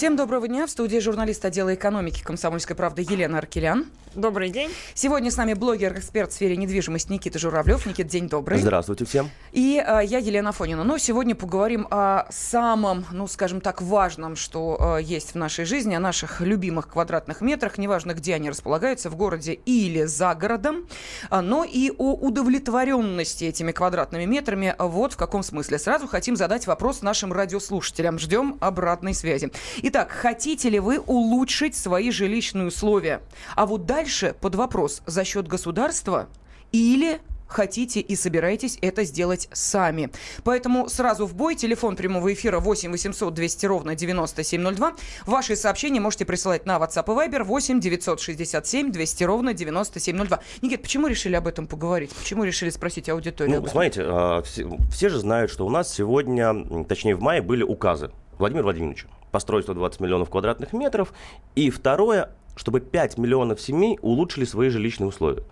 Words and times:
Всем 0.00 0.16
доброго 0.16 0.48
дня. 0.48 0.66
В 0.66 0.70
студии 0.70 0.96
журналист 0.96 1.44
отдела 1.44 1.74
экономики 1.74 2.22
«Комсомольской 2.22 2.74
правды» 2.74 3.02
Елена 3.02 3.36
Аркелян. 3.36 3.84
Добрый 4.14 4.50
день. 4.50 4.70
Сегодня 4.94 5.30
с 5.30 5.36
нами 5.36 5.52
блогер-эксперт 5.52 6.32
в 6.32 6.34
сфере 6.34 6.56
недвижимости 6.56 7.12
Никита 7.12 7.38
Журавлев. 7.38 7.86
Никит, 7.86 8.08
день 8.08 8.28
добрый. 8.28 8.58
Здравствуйте 8.58 9.04
всем. 9.04 9.30
И 9.52 9.76
э, 9.76 10.00
я 10.04 10.18
Елена 10.18 10.50
Фонина. 10.50 10.82
Но 10.82 10.98
сегодня 10.98 11.36
поговорим 11.36 11.86
о 11.90 12.26
самом, 12.30 13.04
ну, 13.12 13.28
скажем 13.28 13.60
так, 13.60 13.80
важном, 13.80 14.34
что 14.34 14.96
э, 14.98 15.02
есть 15.02 15.32
в 15.32 15.34
нашей 15.36 15.64
жизни, 15.64 15.94
о 15.94 16.00
наших 16.00 16.40
любимых 16.40 16.88
квадратных 16.88 17.40
метрах, 17.40 17.78
неважно, 17.78 18.14
где 18.14 18.34
они 18.34 18.50
располагаются, 18.50 19.10
в 19.10 19.16
городе 19.16 19.52
или 19.52 20.04
за 20.04 20.34
городом, 20.34 20.88
э, 21.30 21.40
но 21.40 21.62
и 21.62 21.92
о 21.96 22.14
удовлетворенности 22.14 23.44
этими 23.44 23.70
квадратными 23.70 24.24
метрами. 24.24 24.74
Вот 24.78 25.12
в 25.12 25.16
каком 25.18 25.44
смысле. 25.44 25.78
Сразу 25.78 26.08
хотим 26.08 26.34
задать 26.34 26.66
вопрос 26.66 27.02
нашим 27.02 27.32
радиослушателям. 27.32 28.18
Ждем 28.18 28.56
обратной 28.60 29.14
связи. 29.14 29.52
Итак, 29.92 30.12
хотите 30.12 30.70
ли 30.70 30.78
вы 30.78 31.00
улучшить 31.00 31.74
свои 31.74 32.12
жилищные 32.12 32.68
условия? 32.68 33.22
А 33.56 33.66
вот 33.66 33.86
дальше 33.86 34.36
под 34.40 34.54
вопрос, 34.54 35.02
за 35.04 35.24
счет 35.24 35.48
государства 35.48 36.28
или 36.70 37.18
хотите 37.48 37.98
и 37.98 38.14
собираетесь 38.14 38.78
это 38.82 39.02
сделать 39.02 39.48
сами. 39.52 40.10
Поэтому 40.44 40.88
сразу 40.88 41.26
в 41.26 41.34
бой. 41.34 41.56
Телефон 41.56 41.96
прямого 41.96 42.32
эфира 42.32 42.60
8 42.60 42.92
800 42.92 43.34
200 43.34 43.66
ровно 43.66 43.96
9702. 43.96 44.94
Ваши 45.26 45.56
сообщения 45.56 45.98
можете 45.98 46.24
присылать 46.24 46.66
на 46.66 46.76
WhatsApp 46.76 47.06
и 47.06 47.28
Viber 47.28 47.42
8 47.42 47.80
967 47.80 48.92
200 48.92 49.24
ровно 49.24 49.54
9702. 49.54 50.38
Никит, 50.62 50.82
почему 50.82 51.08
решили 51.08 51.34
об 51.34 51.48
этом 51.48 51.66
поговорить? 51.66 52.12
Почему 52.12 52.44
решили 52.44 52.70
спросить 52.70 53.08
аудиторию? 53.08 53.60
Ну, 53.60 53.66
смотрите, 53.66 54.02
а, 54.04 54.42
все, 54.42 54.70
все 54.92 55.08
же 55.08 55.18
знают, 55.18 55.50
что 55.50 55.66
у 55.66 55.70
нас 55.70 55.92
сегодня, 55.92 56.84
точнее 56.84 57.16
в 57.16 57.20
мае, 57.20 57.42
были 57.42 57.64
указы 57.64 58.12
Владимира 58.38 58.62
Владимировича 58.62 59.08
построить 59.30 59.64
120 59.64 60.00
миллионов 60.00 60.30
квадратных 60.30 60.72
метров. 60.72 61.12
И 61.54 61.70
второе, 61.70 62.30
чтобы 62.56 62.80
5 62.80 63.18
миллионов 63.18 63.60
семей 63.60 63.98
улучшили 64.02 64.44
свои 64.44 64.68
жилищные 64.68 65.08
условия. 65.08 65.44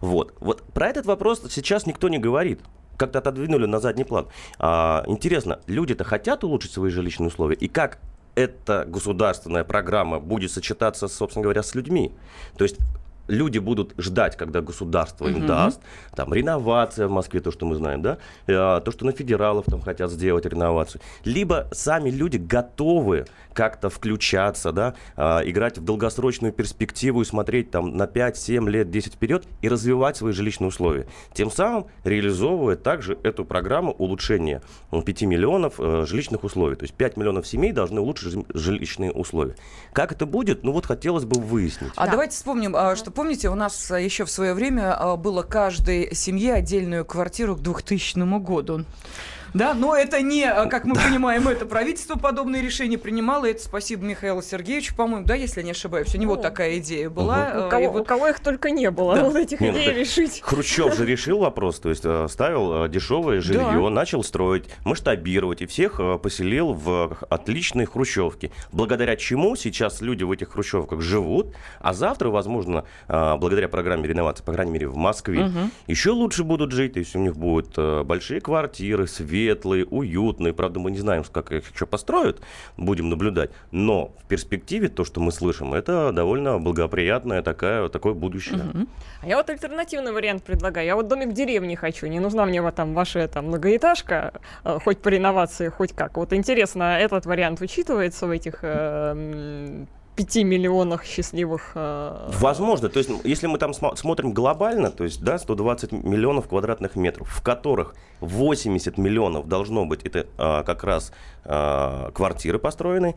Вот. 0.00 0.34
вот 0.40 0.62
про 0.62 0.88
этот 0.88 1.06
вопрос 1.06 1.42
сейчас 1.50 1.86
никто 1.86 2.08
не 2.08 2.18
говорит 2.18 2.60
как-то 2.96 3.18
отодвинули 3.18 3.66
на 3.66 3.80
задний 3.80 4.04
план. 4.04 4.28
А, 4.60 5.02
интересно, 5.06 5.58
люди-то 5.66 6.04
хотят 6.04 6.44
улучшить 6.44 6.70
свои 6.70 6.90
жилищные 6.90 7.28
условия? 7.28 7.56
И 7.56 7.66
как 7.66 7.98
эта 8.36 8.84
государственная 8.86 9.64
программа 9.64 10.20
будет 10.20 10.52
сочетаться, 10.52 11.08
собственно 11.08 11.42
говоря, 11.42 11.64
с 11.64 11.74
людьми? 11.74 12.12
То 12.56 12.64
есть 12.64 12.76
люди 13.28 13.58
будут 13.58 13.94
ждать, 13.98 14.36
когда 14.36 14.60
государство 14.60 15.28
им 15.28 15.46
даст, 15.46 15.80
там, 16.14 16.32
реновация 16.34 17.08
в 17.08 17.10
Москве, 17.10 17.40
то, 17.40 17.50
что 17.50 17.66
мы 17.66 17.76
знаем, 17.76 18.02
да, 18.02 18.18
э, 18.46 18.80
то, 18.84 18.90
что 18.90 19.04
на 19.06 19.12
федералов 19.12 19.66
там 19.66 19.80
хотят 19.80 20.10
сделать 20.10 20.44
реновацию, 20.46 21.00
либо 21.24 21.68
сами 21.72 22.10
люди 22.10 22.36
готовы 22.36 23.26
как-то 23.52 23.90
включаться, 23.90 24.72
да, 24.72 24.94
э, 25.16 25.50
играть 25.50 25.78
в 25.78 25.84
долгосрочную 25.84 26.52
перспективу 26.52 27.22
и 27.22 27.24
смотреть 27.24 27.70
там 27.70 27.96
на 27.96 28.06
5, 28.06 28.36
7 28.36 28.68
лет, 28.68 28.90
10 28.90 29.14
вперед 29.14 29.44
и 29.60 29.68
развивать 29.68 30.16
свои 30.16 30.32
жилищные 30.32 30.68
условия. 30.68 31.06
Тем 31.32 31.50
самым 31.50 31.86
реализовывая 32.04 32.76
также 32.76 33.18
эту 33.22 33.44
программу 33.44 33.92
улучшения 33.92 34.62
5 34.90 35.22
миллионов 35.22 35.74
э, 35.78 36.04
жилищных 36.06 36.44
условий. 36.44 36.76
То 36.76 36.84
есть 36.84 36.94
5 36.94 37.16
миллионов 37.16 37.46
семей 37.46 37.72
должны 37.72 38.00
улучшить 38.00 38.44
жилищные 38.54 39.12
условия. 39.12 39.54
Как 39.92 40.12
это 40.12 40.26
будет? 40.26 40.64
Ну 40.64 40.72
вот 40.72 40.86
хотелось 40.86 41.24
бы 41.24 41.40
выяснить. 41.40 41.92
А 41.96 42.06
да. 42.06 42.12
давайте 42.12 42.34
вспомним, 42.34 42.74
а, 42.74 42.96
что 42.96 43.10
помните, 43.12 43.48
у 43.48 43.54
нас 43.54 43.90
а, 43.90 44.00
еще 44.00 44.24
в 44.24 44.30
свое 44.30 44.54
время 44.54 44.94
а, 44.94 45.16
было 45.16 45.42
каждой 45.42 46.14
семье 46.14 46.54
отдельную 46.54 47.04
квартиру 47.04 47.56
к 47.56 47.60
2000 47.60 48.38
году. 48.40 48.84
Да, 49.54 49.74
но 49.74 49.94
это 49.94 50.22
не, 50.22 50.44
а, 50.44 50.66
как 50.66 50.84
мы 50.84 50.94
понимаем, 50.94 51.46
это 51.46 51.66
правительство 51.66 52.16
подобные 52.16 52.62
решения 52.62 52.96
принимало. 52.96 53.46
Это 53.46 53.62
спасибо 53.62 54.04
Михаилу 54.04 54.40
Сергеевичу, 54.40 54.96
по-моему, 54.96 55.26
да, 55.26 55.34
если 55.34 55.60
я 55.60 55.64
не 55.64 55.72
ошибаюсь. 55.72 56.14
У 56.14 56.18
него 56.18 56.36
ну, 56.36 56.42
такая 56.42 56.78
идея 56.78 57.10
была. 57.10 57.52
Угу. 57.54 57.66
У, 57.66 57.68
кого, 57.68 57.90
вот... 57.90 58.00
у 58.00 58.04
кого 58.04 58.28
их 58.28 58.40
только 58.40 58.70
не 58.70 58.90
было, 58.90 59.14
да. 59.14 59.24
вот 59.24 59.36
этих 59.36 59.60
Нет, 59.60 59.76
идей 59.76 59.92
решить. 59.92 60.40
Хрущев 60.42 60.96
же 60.96 61.04
решил 61.04 61.38
вопрос, 61.38 61.80
то 61.80 61.90
есть 61.90 62.02
э, 62.04 62.26
ставил 62.30 62.84
э, 62.84 62.88
дешевое 62.88 63.40
жилье, 63.40 63.82
да. 63.82 63.90
начал 63.90 64.24
строить, 64.24 64.64
масштабировать 64.84 65.60
и 65.60 65.66
всех 65.66 66.00
э, 66.00 66.18
поселил 66.18 66.72
в 66.72 67.18
отличные 67.28 67.86
хрущевки. 67.86 68.50
Благодаря 68.72 69.16
чему 69.16 69.56
сейчас 69.56 70.00
люди 70.00 70.24
в 70.24 70.32
этих 70.32 70.52
хрущевках 70.52 71.02
живут, 71.02 71.54
а 71.80 71.92
завтра, 71.92 72.30
возможно, 72.30 72.84
благодаря 73.08 73.68
программе 73.68 74.08
реновации, 74.08 74.42
по 74.44 74.52
крайней 74.52 74.72
мере, 74.72 74.88
в 74.88 74.96
Москве, 74.96 75.44
угу. 75.44 75.58
еще 75.86 76.10
лучше 76.10 76.44
будут 76.44 76.72
жить, 76.72 76.94
то 76.94 76.98
есть 77.00 77.14
у 77.14 77.18
них 77.18 77.36
будут 77.36 77.76
большие 78.06 78.40
квартиры, 78.40 79.06
свет, 79.06 79.41
светлые, 79.42 79.84
уютные. 79.84 80.52
Правда, 80.52 80.78
мы 80.80 80.90
не 80.90 80.98
знаем, 80.98 81.24
как 81.32 81.52
их 81.52 81.72
еще 81.72 81.86
построят, 81.86 82.40
будем 82.76 83.08
наблюдать. 83.08 83.50
Но 83.70 84.12
в 84.18 84.28
перспективе 84.28 84.88
то, 84.88 85.04
что 85.04 85.20
мы 85.20 85.32
слышим, 85.32 85.74
это 85.74 86.12
довольно 86.12 86.58
благоприятное 86.58 87.42
такое, 87.42 87.88
такое 87.88 88.14
будущее. 88.14 88.60
Угу. 88.74 88.86
А 89.22 89.26
я 89.26 89.36
вот 89.36 89.50
альтернативный 89.50 90.12
вариант 90.12 90.44
предлагаю. 90.44 90.86
Я 90.86 90.96
вот 90.96 91.08
домик 91.08 91.28
в 91.28 91.32
деревне 91.32 91.76
хочу. 91.76 92.06
Не 92.06 92.20
нужна 92.20 92.46
мне 92.46 92.62
вот 92.62 92.74
там 92.74 92.94
ваша 92.94 93.28
там 93.28 93.46
многоэтажка, 93.46 94.32
э, 94.64 94.78
хоть 94.84 94.98
по 94.98 95.08
реновации, 95.08 95.68
хоть 95.68 95.92
как. 95.92 96.16
Вот 96.16 96.32
интересно, 96.32 96.98
этот 96.98 97.26
вариант 97.26 97.60
учитывается 97.60 98.26
в 98.26 98.30
этих 98.30 98.58
э, 98.62 99.84
5 100.22 100.44
миллионах 100.44 101.04
счастливых... 101.04 101.72
Э... 101.74 102.30
Возможно. 102.38 102.88
То 102.88 102.98
есть, 102.98 103.10
если 103.24 103.46
мы 103.48 103.58
там 103.58 103.74
см- 103.74 103.96
смотрим 103.96 104.32
глобально, 104.32 104.90
то 104.90 105.04
есть, 105.04 105.22
да, 105.22 105.38
120 105.38 105.92
миллионов 105.92 106.48
квадратных 106.48 106.96
метров, 106.96 107.28
в 107.28 107.42
которых 107.42 107.94
80 108.20 108.98
миллионов 108.98 109.48
должно 109.48 109.84
быть, 109.84 110.02
это 110.04 110.26
э, 110.38 110.62
как 110.64 110.84
раз 110.84 111.12
э, 111.44 112.10
квартиры 112.14 112.58
построенные, 112.58 113.16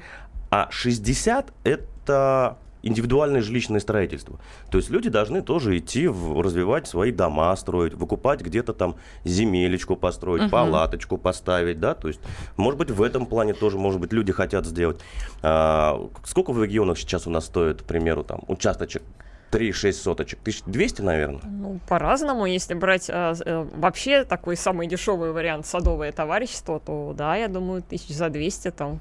а 0.49 0.67
60 0.71 1.53
это 1.63 2.57
индивидуальное 2.85 3.41
жилищное 3.41 3.81
строительство. 3.81 4.39
То 4.71 4.77
есть 4.77 4.89
люди 4.89 5.09
должны 5.09 5.41
тоже 5.41 5.77
идти 5.77 6.07
в, 6.07 6.39
развивать 6.39 6.87
свои 6.87 7.11
дома, 7.11 7.53
строить, 7.57 7.93
выкупать 7.95 8.41
где-то 8.41 8.73
там 8.73 8.95
земелечку 9.25 9.95
построить, 9.95 10.43
uh-huh. 10.43 10.49
палаточку 10.49 11.17
поставить, 11.17 11.79
да, 11.79 11.95
то 11.95 12.07
есть, 12.07 12.21
может 12.55 12.77
быть, 12.77 12.91
в 12.91 13.01
этом 13.01 13.25
плане 13.25 13.53
тоже, 13.53 13.77
может 13.77 13.99
быть, 13.99 14.13
люди 14.13 14.31
хотят 14.31 14.65
сделать. 14.65 14.99
А, 15.41 15.99
сколько 16.23 16.53
в 16.53 16.63
регионах 16.63 16.97
сейчас 16.97 17.25
у 17.27 17.31
нас 17.31 17.45
стоит, 17.45 17.81
к 17.81 17.85
примеру, 17.85 18.23
там, 18.23 18.41
участочек 18.47 19.01
3-6 19.51 19.91
соточек? 19.93 20.39
1200, 20.41 21.01
наверное? 21.01 21.41
Ну, 21.43 21.79
по-разному. 21.87 22.45
Если 22.45 22.73
брать 22.73 23.09
а, 23.09 23.33
а, 23.45 23.67
вообще 23.75 24.25
такой 24.25 24.57
самый 24.57 24.87
дешевый 24.87 25.31
вариант 25.31 25.65
садовое 25.65 26.11
товарищество, 26.11 26.79
то 26.79 27.13
да, 27.17 27.35
я 27.35 27.47
думаю, 27.47 27.81
тысяч 27.81 28.15
за 28.15 28.29
200 28.29 28.71
там 28.71 28.99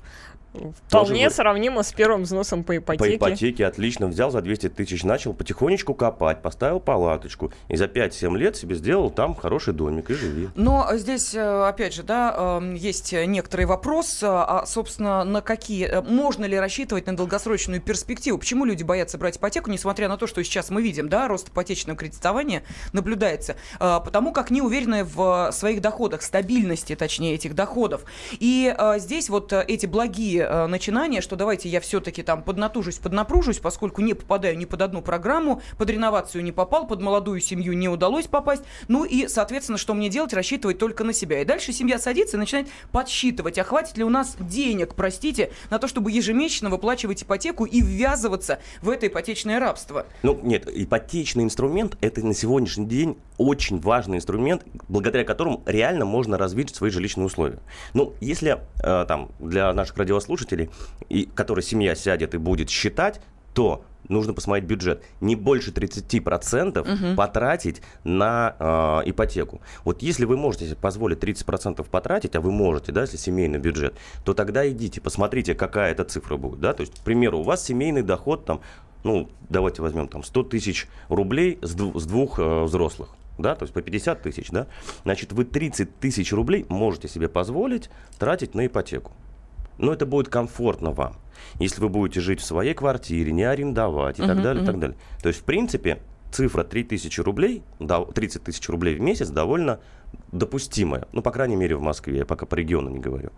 Вполне 0.55 1.25
Тоже 1.25 1.31
сравнимо 1.35 1.83
с 1.83 1.93
первым 1.93 2.23
взносом 2.23 2.63
по 2.63 2.77
ипотеке. 2.77 3.19
По 3.19 3.29
ипотеке 3.29 3.67
отлично. 3.67 4.07
Взял 4.07 4.31
за 4.31 4.41
200 4.41 4.69
тысяч, 4.71 5.03
начал 5.03 5.35
потихонечку 5.35 5.95
копать, 5.95 6.43
поставил 6.43 6.79
палаточку. 6.81 7.53
И 7.69 7.77
за 7.77 7.87
5-7 7.87 8.37
лет 8.37 8.57
себе 8.57 8.77
сделал 8.77 9.11
там 9.11 9.35
хороший 9.35 9.75
домик 9.75 10.11
и 10.11 10.15
живи. 10.15 10.49
Но 10.55 10.89
здесь, 10.93 11.35
э, 11.35 11.69
опять 11.69 11.95
же, 11.95 12.03
да, 12.03 12.59
эм, 12.59 12.75
есть 12.75 13.13
некоторый 13.13 13.67
вопрос, 13.67 14.23
э, 14.23 14.27
а, 14.29 14.65
собственно, 14.67 15.25
на 15.25 15.41
какие... 15.41 15.87
Э, 15.87 16.03
можно 16.03 16.45
ли 16.45 16.59
рассчитывать 16.59 17.07
на 17.07 17.17
долгосрочную 17.17 17.81
перспективу? 17.81 18.39
Почему 18.39 18.65
люди 18.65 18.85
боятся 18.85 19.19
брать 19.19 19.39
ипотеку, 19.39 19.71
несмотря 19.71 20.09
на 20.09 20.17
то, 20.17 20.27
что 20.27 20.43
сейчас 20.45 20.71
мы 20.71 20.83
видим, 20.83 21.09
да, 21.09 21.27
рост 21.27 21.49
ипотечного 21.49 21.99
кредитования 21.99 22.63
наблюдается? 22.93 23.57
Потому 23.79 24.33
как 24.33 24.51
не 24.51 24.63
уверены 24.63 25.05
в 25.05 25.51
своих 25.53 25.81
доходах, 25.81 26.23
стабильности, 26.23 26.95
точнее, 26.95 27.35
этих 27.35 27.55
доходов. 27.55 28.05
И 28.33 28.75
здесь 28.99 29.29
вот 29.29 29.53
эти 29.53 29.87
благие 29.87 30.44
э, 30.49 30.67
начинания, 30.67 31.21
что 31.21 31.37
давайте 31.37 31.69
я 31.69 31.81
все-таки 31.81 32.23
там 32.23 32.43
поднатужусь, 32.43 32.99
поднапружусь, 32.99 33.59
поскольку 33.59 34.03
не 34.03 34.15
попадаю 34.15 34.57
ни 34.57 34.65
под 34.65 34.83
одну 34.83 35.03
программу, 35.03 35.63
под 35.79 35.91
реновацию 35.91 36.45
не 36.45 36.53
попал, 36.53 36.87
под 36.87 37.01
молодую 37.01 37.41
семью 37.41 37.75
не 37.75 37.89
удалось 37.89 38.27
попасть. 38.27 38.63
Ну 38.89 39.05
и, 39.05 39.29
соответственно, 39.29 39.79
что 39.79 39.95
мне 39.95 40.09
делать? 40.09 40.33
Рассчитывать 40.33 40.79
только 40.79 41.05
на 41.05 41.13
себя. 41.13 41.41
И 41.41 41.45
дальше 41.45 41.73
семья 41.73 41.99
садится 41.99 42.37
и 42.37 42.41
начинает 42.41 42.69
подсчитывать, 42.93 43.59
а 43.59 43.65
хватит 43.65 43.97
ли 43.97 44.05
у 44.05 44.11
нас 44.11 44.37
денег, 44.39 44.95
простите, 44.95 45.51
на 45.71 45.79
то, 45.79 45.89
чтобы 45.89 46.11
ежемесячно 46.11 46.71
выплачивать 46.71 47.23
ипотеку 47.23 47.65
и 47.65 47.81
ввязываться 47.81 48.61
в 48.83 48.91
это 48.91 49.07
ипотечное 49.07 49.59
рабство. 49.59 50.07
Ну, 50.23 50.39
нет, 50.43 50.69
ипотечный 50.73 51.45
инструмент– 51.45 51.97
это 52.01 52.25
на 52.25 52.35
сегодняшний 52.35 52.87
день 52.87 53.17
очень 53.37 53.81
важный 53.81 54.19
инструмент, 54.19 54.65
благодаря 54.89 55.25
которому 55.25 55.63
реально 55.67 56.05
можно 56.05 56.39
развить 56.39 56.75
свои 56.75 56.91
жилищные 56.91 57.27
условия. 57.27 57.59
Ну, 57.93 58.15
если 58.21 58.61
э, 58.83 59.05
там 59.07 59.31
для 59.39 59.73
наших 59.73 59.97
радиослушателей 59.97 60.34
слушателей, 60.35 60.71
и, 61.09 61.29
который 61.35 61.63
семья 61.63 61.95
сядет 61.95 62.35
и 62.35 62.39
будет 62.39 62.69
считать, 62.69 63.21
то 63.55 63.85
нужно 64.09 64.35
посмотреть 64.35 64.69
бюджет. 64.69 65.03
Не 65.21 65.37
больше 65.37 65.71
30% 65.71 66.81
угу. 66.81 67.17
потратить 67.17 67.81
на 68.03 68.57
э, 68.59 69.11
ипотеку. 69.11 69.61
Вот 69.85 70.03
если 70.03 70.25
вы 70.25 70.37
можете 70.37 70.67
себе 70.67 70.77
позволить 70.77 71.19
30% 71.19 71.89
потратить, 71.89 72.37
а 72.37 72.41
вы 72.41 72.51
можете, 72.51 72.93
да, 72.93 73.03
если 73.03 73.17
семейный 73.17 73.59
бюджет, 73.59 73.95
то 74.25 74.35
тогда 74.35 74.69
идите, 74.69 75.01
посмотрите, 75.01 75.55
какая 75.55 75.93
эта 75.93 76.05
цифра 76.05 76.37
будет. 76.37 76.61
Да? 76.61 76.75
То 76.75 76.83
есть, 76.83 77.01
к 77.01 77.05
примеру, 77.05 77.39
у 77.39 77.43
вас 77.43 77.65
семейный 77.65 78.03
доход, 78.03 78.45
там, 78.45 78.61
ну, 79.05 79.31
давайте 79.49 79.83
возьмем 79.83 80.09
там 80.09 80.23
100 80.23 80.43
тысяч 80.45 80.89
рублей 81.09 81.59
с, 81.63 81.75
двух, 81.75 82.01
с 82.01 82.07
двух 82.07 82.39
э, 82.39 82.65
взрослых 82.65 83.11
да, 83.39 83.55
то 83.55 83.65
есть 83.65 83.75
по 83.75 83.83
50 83.83 84.23
тысяч, 84.23 84.51
да, 84.51 84.67
значит, 85.03 85.33
вы 85.33 85.45
30 85.45 85.99
тысяч 85.99 86.33
рублей 86.33 86.67
можете 86.69 87.09
себе 87.09 87.29
позволить 87.29 87.91
тратить 88.19 88.55
на 88.55 88.67
ипотеку. 88.67 89.13
Но 89.79 89.93
это 89.93 90.07
будет 90.07 90.29
комфортно 90.29 90.91
вам. 90.91 91.17
Если 91.59 91.81
вы 91.81 91.89
будете 91.89 92.21
жить 92.21 92.41
в 92.41 92.45
своей 92.45 92.75
квартире, 92.75 93.33
не 93.33 93.45
арендовать 93.45 94.19
и 94.19 94.23
uh-huh, 94.23 94.27
так 94.27 94.43
далее, 94.43 94.63
uh-huh. 94.63 94.67
так 94.67 94.79
далее. 94.79 94.97
То 95.23 95.29
есть, 95.29 95.41
в 95.41 95.45
принципе, 95.45 95.99
цифра 96.31 96.65
3000 96.65 97.21
рублей, 97.21 97.63
30 97.79 98.43
тысяч 98.43 98.69
рублей 98.69 98.97
в 98.97 99.01
месяц 99.01 99.29
довольно 99.29 99.81
допустимая. 100.33 101.07
Ну, 101.13 101.23
по 101.23 101.31
крайней 101.31 101.57
мере, 101.57 101.77
в 101.77 101.81
Москве. 101.81 102.19
Я 102.19 102.27
пока 102.27 102.47
по 102.47 102.55
региону 102.55 102.91
не 102.91 102.99
говорю. 102.99 103.31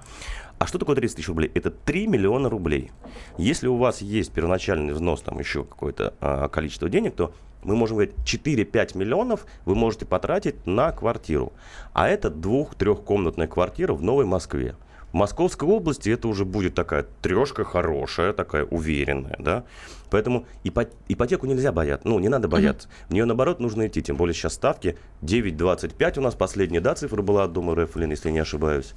А 0.58 0.66
что 0.66 0.78
такое 0.78 0.96
30 0.96 1.16
тысяч 1.16 1.28
рублей? 1.28 1.50
Это 1.54 1.70
3 1.70 2.06
миллиона 2.06 2.48
рублей. 2.48 2.90
Если 3.36 3.68
у 3.68 3.76
вас 3.76 4.00
есть 4.00 4.32
первоначальный 4.32 4.94
взнос, 4.94 5.22
там 5.22 5.38
еще 5.38 5.64
какое-то 5.64 6.14
а, 6.20 6.48
количество 6.48 6.88
денег, 6.88 7.14
то 7.14 7.34
мы 7.62 7.76
можем 7.76 7.96
говорить, 7.96 8.14
4-5 8.24 8.96
миллионов 8.96 9.46
вы 9.64 9.74
можете 9.74 10.06
потратить 10.06 10.66
на 10.66 10.92
квартиру. 10.92 11.52
А 11.92 12.08
это 12.08 12.30
двух-трехкомнатная 12.30 13.48
квартира 13.48 13.92
в 13.92 14.02
Новой 14.02 14.24
Москве. 14.24 14.76
В 15.16 15.18
Московской 15.18 15.66
области 15.66 16.10
это 16.10 16.28
уже 16.28 16.44
будет 16.44 16.74
такая 16.74 17.06
трешка 17.22 17.64
хорошая, 17.64 18.34
такая 18.34 18.64
уверенная, 18.66 19.36
да. 19.38 19.64
Поэтому 20.10 20.44
ипотеку 20.62 21.46
нельзя 21.46 21.72
бояться, 21.72 22.06
ну, 22.06 22.18
не 22.18 22.28
надо 22.28 22.48
бояться. 22.48 22.86
Mm-hmm. 22.86 23.08
В 23.08 23.14
нее, 23.14 23.24
наоборот, 23.24 23.58
нужно 23.58 23.86
идти, 23.86 24.02
тем 24.02 24.16
более 24.16 24.34
сейчас 24.34 24.52
ставки 24.52 24.98
9,25 25.22 26.18
у 26.18 26.20
нас 26.20 26.34
последняя, 26.34 26.82
да, 26.82 26.94
цифра 26.94 27.22
была 27.22 27.44
от 27.44 27.54
Дома 27.54 27.74
РФ, 27.74 27.96
если 27.96 28.28
не 28.28 28.40
ошибаюсь. 28.40 28.92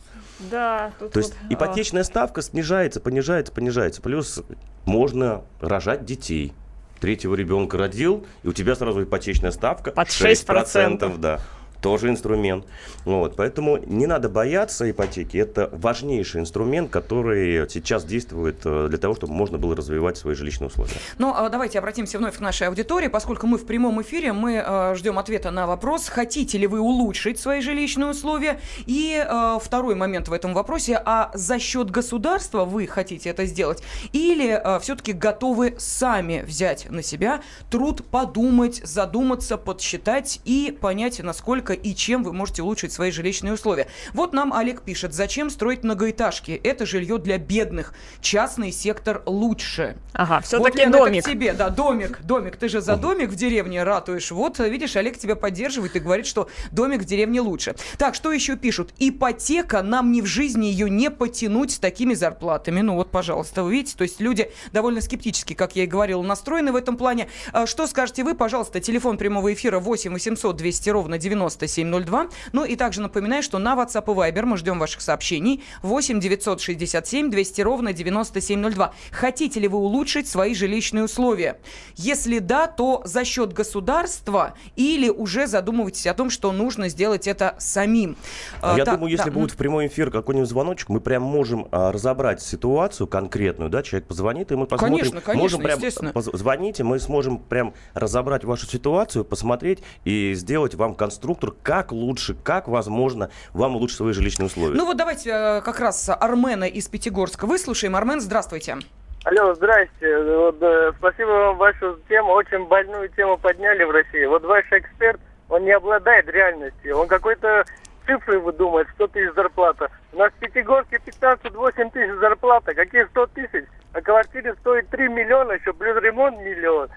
Да. 0.52 0.92
Тут 1.00 1.14
То 1.14 1.20
есть 1.20 1.36
вот, 1.42 1.54
ипотечная 1.54 2.02
а... 2.02 2.04
ставка 2.04 2.42
снижается, 2.42 3.00
понижается, 3.00 3.54
понижается. 3.54 4.02
Плюс 4.02 4.44
можно 4.84 5.44
рожать 5.62 6.04
детей. 6.04 6.52
Третьего 7.00 7.34
ребенка 7.34 7.78
родил, 7.78 8.26
и 8.44 8.50
у 8.50 8.52
тебя 8.52 8.76
сразу 8.76 9.04
ипотечная 9.04 9.52
ставка 9.52 9.92
Под 9.92 10.10
6%. 10.10 10.46
6% 10.46 11.18
да 11.18 11.40
тоже 11.82 12.10
инструмент. 12.10 12.66
Вот, 13.06 13.36
поэтому 13.36 13.78
не 13.78 14.08
надо 14.08 14.30
бояться 14.30 14.90
ипотеки. 14.90 15.38
Это 15.38 15.70
важнейший 15.72 16.42
инструмент, 16.42 16.90
который 16.90 17.70
сейчас 17.70 18.06
действует 18.06 18.62
э, 18.66 18.88
для 18.90 18.98
того, 18.98 19.16
чтобы 19.16 19.34
можно 19.34 19.58
было 19.58 19.76
развивать 19.76 20.18
свои 20.18 20.36
жилищные 20.36 20.68
условия. 20.68 20.94
Ну, 21.18 21.34
а 21.34 21.50
давайте 21.50 21.80
обратимся 21.80 22.18
вновь 22.18 22.38
к 22.38 22.40
нашей 22.40 22.68
аудитории. 22.68 23.08
Поскольку 23.08 23.48
мы 23.48 23.58
в 23.58 23.66
прямом 23.66 24.02
эфире, 24.02 24.34
мы 24.34 24.64
э, 24.66 24.96
ждем 24.96 25.18
ответа 25.20 25.52
на 25.52 25.68
вопрос, 25.68 26.10
хотите 26.10 26.58
ли 26.58 26.68
вы 26.68 26.80
улучшить 26.80 27.40
свои 27.40 27.62
жилищные 27.62 28.10
условия. 28.10 28.60
И 28.86 29.24
э, 29.26 29.60
второй 29.62 29.96
момент 29.96 30.28
в 30.28 30.34
этом 30.34 30.54
вопросе, 30.54 31.02
а 31.04 31.32
за 31.34 31.60
счет 31.60 31.92
государства 31.92 32.66
вы 32.66 32.88
хотите 32.88 33.30
это 33.30 33.46
сделать? 33.46 33.84
Или 34.12 34.62
все-таки 34.82 35.14
готовы 35.14 35.76
сами 35.78 36.44
взять 36.46 36.90
на 36.90 37.02
себя 37.02 37.42
труд 37.70 38.06
подумать, 38.06 38.82
задуматься, 38.84 39.58
подсчитать 39.58 40.42
и 40.46 40.76
понять, 40.80 41.22
насколько 41.22 41.69
насколько 41.70 41.74
и 41.74 41.96
чем 41.96 42.24
вы 42.24 42.34
можете 42.34 42.62
улучшить 42.64 42.92
свои 42.92 43.12
жилищные 43.12 43.54
условия. 43.54 43.88
Вот 44.14 44.34
нам 44.34 44.54
Олег 44.54 44.82
пишет, 44.82 45.14
зачем 45.14 45.50
строить 45.50 45.84
многоэтажки? 45.84 46.60
Это 46.64 46.86
жилье 46.86 47.18
для 47.18 47.38
бедных. 47.38 47.94
Частный 48.22 48.72
сектор 48.72 49.22
лучше. 49.26 49.96
Ага, 50.14 50.42
все-таки 50.42 50.86
вот, 50.86 50.92
домик. 50.92 51.22
Это 51.22 51.32
тебе, 51.32 51.54
да, 51.54 51.70
домик, 51.70 52.22
домик. 52.24 52.58
Ты 52.58 52.70
же 52.70 52.82
за 52.82 52.96
домик 52.96 53.30
в 53.30 53.36
деревне 53.36 53.84
ратуешь. 53.84 54.32
Вот, 54.32 54.60
видишь, 54.60 54.96
Олег 54.96 55.18
тебя 55.18 55.36
поддерживает 55.36 55.96
и 55.96 56.00
говорит, 56.00 56.26
что 56.26 56.50
домик 56.72 57.02
в 57.02 57.06
деревне 57.06 57.42
лучше. 57.42 57.76
Так, 57.98 58.16
что 58.16 58.32
еще 58.32 58.56
пишут? 58.56 58.94
Ипотека, 59.00 59.82
нам 59.82 60.12
ни 60.12 60.22
в 60.22 60.26
жизни 60.26 60.68
ее 60.68 60.90
не 60.90 61.10
потянуть 61.10 61.72
с 61.72 61.80
такими 61.80 62.14
зарплатами. 62.14 62.82
Ну 62.82 62.96
вот, 62.96 63.12
пожалуйста, 63.12 63.64
вы 63.64 63.72
видите, 63.74 63.96
то 63.98 64.04
есть 64.04 64.20
люди 64.20 64.52
довольно 64.72 65.02
скептически, 65.02 65.54
как 65.54 65.76
я 65.76 65.84
и 65.84 65.88
говорила, 65.88 66.22
настроены 66.22 66.72
в 66.72 66.76
этом 66.76 66.98
плане. 66.98 67.28
А 67.54 67.66
что 67.66 67.88
скажете 67.88 68.24
вы, 68.24 68.36
пожалуйста, 68.36 68.80
телефон 68.80 69.18
прямого 69.18 69.54
эфира 69.54 69.80
8 69.80 70.14
800 70.14 70.56
200 70.56 70.90
ровно 70.90 71.18
90 71.18 71.59
9702. 71.68 72.28
Ну 72.54 72.66
и 72.66 72.76
также 72.76 73.02
напоминаю, 73.02 73.44
что 73.44 73.60
на 73.60 73.76
WhatsApp 73.76 74.04
и 74.04 74.32
Viber 74.32 74.46
мы 74.46 74.58
ждем 74.58 74.80
ваших 74.80 75.02
сообщений. 75.02 75.64
8 75.82 76.20
967 76.20 77.30
200 77.30 77.62
ровно 77.62 77.94
9702. 77.94 78.94
Хотите 79.12 79.60
ли 79.60 79.68
вы 79.68 79.78
улучшить 79.78 80.28
свои 80.28 80.54
жилищные 80.54 81.04
условия? 81.04 81.60
Если 81.96 82.40
да, 82.40 82.68
то 82.68 83.02
за 83.06 83.24
счет 83.26 83.54
государства 83.54 84.54
или 84.76 85.10
уже 85.10 85.48
задумываетесь 85.48 86.08
о 86.08 86.14
том, 86.14 86.30
что 86.30 86.52
нужно 86.52 86.90
сделать 86.90 87.28
это 87.28 87.56
самим? 87.60 88.16
А 88.62 88.78
я 88.78 88.86
да, 88.86 88.96
думаю, 88.96 89.12
если 89.12 89.30
да. 89.30 89.32
будет 89.32 89.52
в 89.52 89.58
прямой 89.58 89.88
эфир 89.88 90.12
какой-нибудь 90.12 90.50
звоночек, 90.50 90.90
мы 90.90 91.02
прям 91.02 91.24
можем 91.24 91.68
а, 91.72 91.92
разобрать 91.92 92.42
ситуацию 92.42 93.08
конкретную, 93.08 93.70
да, 93.70 93.84
человек 93.84 94.08
позвонит, 94.08 94.52
и 94.52 94.56
мы 94.56 94.66
посмотрим. 94.66 94.98
Конечно, 94.98 95.22
конечно, 95.22 95.42
можем 95.42 95.62
прям, 95.62 95.78
естественно. 95.78 96.14
Звоните, 96.16 96.84
мы 96.84 97.00
сможем 97.00 97.38
прям 97.38 97.74
разобрать 97.94 98.44
вашу 98.44 98.68
ситуацию, 98.68 99.26
посмотреть 99.26 99.80
и 100.06 100.34
сделать 100.36 100.76
вам 100.76 100.96
конструктор 100.96 101.49
тур, 101.50 101.56
как 101.64 101.92
лучше, 101.92 102.36
как 102.44 102.68
возможно 102.68 103.30
вам 103.54 103.76
улучшить 103.76 103.98
свои 103.98 104.14
жилищные 104.14 104.48
условия. 104.48 104.76
Ну 104.76 104.86
вот 104.86 104.98
давайте 104.98 105.30
э, 105.30 105.62
как 105.62 105.80
раз 105.80 106.10
Армена 106.10 106.66
из 106.66 106.88
Пятигорска 106.88 107.46
выслушаем. 107.46 107.96
Армен, 107.96 108.22
здравствуйте. 108.22 108.78
Алло, 109.26 109.54
здрасте. 109.54 110.18
Вот, 110.18 110.62
э, 110.62 110.92
спасибо 110.98 111.30
вам 111.30 111.58
вашу 111.58 112.00
тему. 112.08 112.34
Очень 112.34 112.66
больную 112.68 113.10
тему 113.10 113.38
подняли 113.38 113.84
в 113.84 113.92
России. 113.92 114.26
Вот 114.26 114.44
ваш 114.44 114.66
эксперт, 114.72 115.20
он 115.50 115.66
не 115.66 115.72
обладает 115.72 116.28
реальностью. 116.30 116.98
Он 116.98 117.08
какой-то 117.08 117.66
цифры 118.06 118.40
выдумает, 118.40 118.88
100 118.96 119.08
тысяч 119.08 119.34
зарплата. 119.36 119.90
У 120.14 120.18
нас 120.18 120.32
в 120.32 120.40
Пятигорске 120.40 121.00
15-8 121.06 121.92
тысяч 121.92 122.20
зарплата. 122.20 122.74
Какие 122.74 123.06
100 123.06 123.26
тысяч? 123.28 123.66
А 123.92 124.02
квартире 124.02 124.56
стоит 124.62 124.88
3 124.90 125.10
миллиона, 125.10 125.54
еще 125.54 125.74
плюс 125.74 125.98
ремонт 126.02 126.38
миллион. 126.40 126.90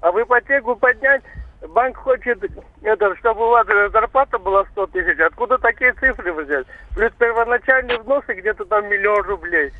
А 0.00 0.12
в 0.12 0.20
ипотеку 0.20 0.76
поднять 0.76 1.22
банк 1.66 1.96
хочет, 1.96 2.38
это, 2.82 3.16
чтобы 3.16 3.46
у 3.46 3.50
вас 3.50 3.66
зарплата 3.92 4.38
была 4.38 4.64
100 4.72 4.86
тысяч. 4.88 5.18
Откуда 5.20 5.58
такие 5.58 5.92
цифры 5.94 6.32
взять? 6.32 6.66
Плюс 6.94 7.12
первоначальные 7.18 7.98
взносы 7.98 8.34
где-то 8.34 8.64
там 8.64 8.88
миллион 8.88 9.22
рублей. 9.22 9.72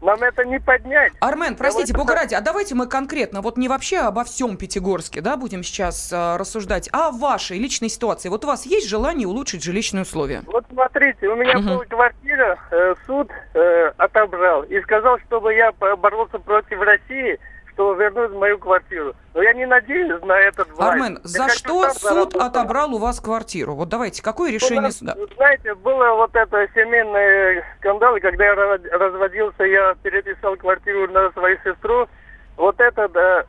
Нам 0.00 0.22
это 0.22 0.44
не 0.44 0.60
поднять. 0.60 1.12
Армен, 1.20 1.56
простите, 1.56 1.92
бога 1.92 2.14
ради, 2.14 2.34
а 2.34 2.40
давайте 2.40 2.74
мы 2.74 2.86
конкретно, 2.86 3.40
вот 3.40 3.56
не 3.56 3.68
вообще 3.68 3.98
обо 3.98 4.22
всем 4.22 4.56
Пятигорске, 4.56 5.20
да, 5.20 5.36
будем 5.36 5.64
сейчас 5.64 6.12
э, 6.12 6.36
рассуждать, 6.36 6.88
а 6.92 7.08
о 7.08 7.10
вашей 7.10 7.58
личной 7.58 7.88
ситуации. 7.88 8.28
Вот 8.28 8.44
у 8.44 8.48
вас 8.48 8.64
есть 8.64 8.88
желание 8.88 9.26
улучшить 9.26 9.64
жилищные 9.64 10.02
условия? 10.02 10.42
Вот 10.46 10.64
смотрите, 10.70 11.26
у 11.26 11.34
меня 11.34 11.58
угу. 11.58 11.68
была 11.68 11.84
квартира, 11.86 12.58
э, 12.70 12.94
суд 13.06 13.30
э, 13.54 13.92
отобрал 13.96 14.62
и 14.62 14.80
сказал, 14.82 15.18
чтобы 15.26 15.54
я 15.54 15.72
боролся 15.72 16.38
против 16.38 16.80
России, 16.80 17.38
что 17.78 17.92
вернут 17.92 18.34
мою 18.34 18.58
квартиру. 18.58 19.14
Но 19.34 19.42
я 19.42 19.52
не 19.52 19.64
надеюсь 19.64 20.20
на 20.24 20.32
этот 20.32 20.68
власть. 20.72 20.90
Армен, 20.90 21.20
я 21.22 21.28
за 21.28 21.48
что 21.50 21.88
суд 21.90 22.34
отобрал 22.34 22.92
у 22.92 22.98
вас 22.98 23.20
квартиру? 23.20 23.74
Вот 23.74 23.88
давайте, 23.88 24.20
какое 24.20 24.50
решение 24.50 24.90
суда? 24.90 25.14
Знаете, 25.36 25.76
было 25.76 26.14
вот 26.16 26.34
это 26.34 26.66
семейный 26.74 27.62
скандал, 27.78 28.18
когда 28.20 28.46
я 28.46 28.54
разводился, 28.98 29.62
я 29.62 29.94
переписал 30.02 30.56
квартиру 30.56 31.06
на 31.12 31.30
свою 31.30 31.56
сестру. 31.62 32.08
Вот 32.56 32.80
это, 32.80 33.08
да, 33.10 33.44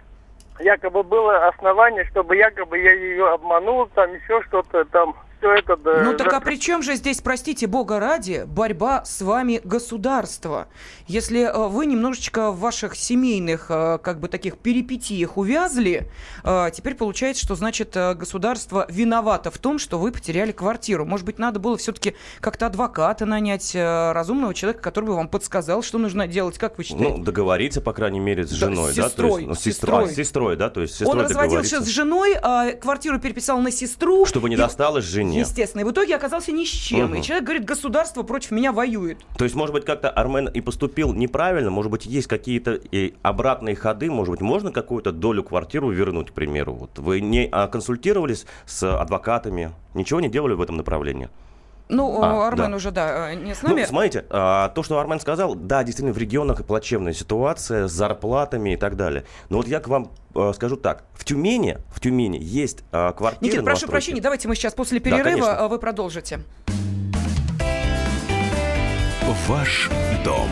якобы 0.60 1.02
было 1.02 1.48
основание, 1.48 2.06
чтобы 2.06 2.36
якобы 2.36 2.78
я 2.78 2.94
ее 2.94 3.30
обманул, 3.30 3.88
там 3.96 4.14
еще 4.14 4.44
что-то 4.44 4.86
там 4.86 5.16
все 5.40 5.54
это... 5.56 5.76
Да, 5.78 6.04
ну 6.04 6.16
так 6.16 6.32
а 6.34 6.40
при 6.40 6.60
чем 6.60 6.84
же 6.84 6.96
здесь, 6.96 7.22
простите, 7.22 7.68
бога 7.68 8.00
ради, 8.00 8.44
борьба 8.46 9.04
с 9.06 9.22
вами 9.22 9.62
государства? 9.64 10.68
Если 11.08 11.42
э, 11.42 11.68
вы 11.68 11.86
немножечко 11.86 12.52
в 12.52 12.60
ваших 12.60 12.96
семейных, 12.96 13.68
э, 13.70 13.98
как 14.02 14.20
бы 14.20 14.28
таких 14.28 14.58
перипетиях 14.58 15.38
увязли, 15.38 16.10
э, 16.44 16.70
теперь 16.74 16.96
получается, 16.96 17.44
что 17.44 17.56
значит 17.56 17.94
государство 17.94 18.86
виновато 18.90 19.52
в 19.52 19.58
том, 19.58 19.80
что 19.80 19.98
вы 19.98 20.12
потеряли 20.12 20.52
квартиру. 20.52 21.06
Может 21.06 21.26
быть, 21.26 21.40
надо 21.40 21.60
было 21.60 21.78
все-таки 21.78 22.16
как-то 22.42 22.68
адвоката 22.68 23.26
нанять, 23.26 23.76
разумного 23.76 24.54
человека, 24.54 24.82
который 24.82 25.06
бы 25.06 25.16
вам 25.16 25.30
подсказал, 25.30 25.82
что 25.82 25.98
нужно 25.98 26.28
делать, 26.28 26.58
как 26.58 26.78
вы 26.78 26.84
считаете? 26.84 27.18
Ну, 27.18 27.24
договориться, 27.24 27.82
по 27.82 27.94
крайней 27.94 28.20
мере, 28.20 28.46
с 28.46 28.52
женой, 28.52 28.94
да? 28.96 29.04
С 29.04 29.12
сестрой. 29.12 29.32
То 29.32 29.38
есть, 29.38 29.48
ну, 29.48 29.56
с 29.56 29.60
сестрой. 29.60 30.04
А, 30.04 30.08
с 30.08 30.16
сестрой, 30.16 30.56
да? 30.58 30.70
То 30.70 30.82
есть 30.82 30.94
сестрой 30.94 31.16
Он 31.16 31.22
разводился 31.22 31.82
с 31.82 31.88
женой, 31.88 32.36
а 32.42 32.72
квартиру 32.74 33.20
переписал 33.20 33.60
на 33.60 33.72
сестру. 33.72 34.26
Чтобы 34.26 34.50
не 34.50 34.56
и... 34.56 34.58
досталось 34.58 35.06
жене 35.06 35.29
жене. 35.30 35.40
Естественно. 35.42 35.82
И 35.82 35.84
в 35.84 35.92
итоге 35.92 36.16
оказался 36.16 36.52
ни 36.52 36.66
с 36.66 36.70
чем. 36.70 37.12
Угу. 37.12 37.20
И 37.20 37.22
человек 37.22 37.46
говорит, 37.46 37.66
государство 37.66 38.24
против 38.24 38.52
меня 38.52 38.72
воюет. 38.72 39.20
То 39.38 39.44
есть, 39.44 39.56
может 39.56 39.74
быть, 39.74 39.86
как-то 39.86 40.10
Армен 40.10 40.48
и 40.48 40.62
поступил 40.62 41.14
неправильно, 41.14 41.70
может 41.70 41.92
быть, 41.92 42.06
есть 42.06 42.28
какие-то 42.28 42.80
обратные 43.22 43.76
ходы, 43.76 44.10
может 44.10 44.32
быть, 44.32 44.42
можно 44.42 44.72
какую-то 44.72 45.12
долю 45.12 45.44
квартиру 45.44 45.90
вернуть, 45.90 46.32
к 46.32 46.34
примеру. 46.34 46.74
Вот 46.74 47.00
вы 47.00 47.22
не 47.22 47.48
а, 47.52 47.68
консультировались 47.68 48.46
с 48.66 48.84
адвокатами, 49.00 49.72
ничего 49.94 50.20
не 50.20 50.30
делали 50.30 50.54
в 50.54 50.62
этом 50.62 50.78
направлении? 50.78 51.30
Ну, 51.90 52.22
а, 52.22 52.48
Армен 52.48 52.70
да. 52.70 52.78
уже, 52.78 52.92
да, 52.92 53.32
э, 53.32 53.36
не 53.36 53.56
с 53.56 53.64
нами. 53.64 53.82
Ну, 53.82 53.88
смотрите, 53.88 54.26
а, 54.30 54.70
то, 54.70 54.84
что 54.84 55.00
Армен 55.00 55.20
сказал, 55.20 55.56
да, 55.56 55.84
действительно, 55.84 56.14
в 56.14 56.20
регионах 56.20 56.64
плачевная 56.64 57.14
ситуация 57.14 57.88
с 57.88 57.92
зарплатами 57.92 58.74
и 58.74 58.78
так 58.78 58.96
далее. 58.96 59.26
Но 59.50 59.58
вот 59.58 59.68
я 59.68 59.80
к 59.80 59.88
вам 59.88 60.12
а, 60.36 60.54
скажу 60.54 60.78
так. 60.78 61.06
В 61.16 61.26
Тюмени, 61.26 61.80
в 61.92 62.00
Тюмени 62.00 62.38
есть 62.40 62.84
а, 62.92 63.12
квартиры 63.14 63.52
Никит, 63.52 63.66
прошу 63.66 63.88
прощения, 63.88 64.22
давайте 64.22 64.48
мы 64.48 64.56
сейчас 64.56 64.74
после 64.76 65.00
перерыва, 65.00 65.48
да, 65.48 65.68
вы 65.68 65.80
продолжите. 65.80 66.42
Ваш 69.48 69.90
дом 70.24 70.50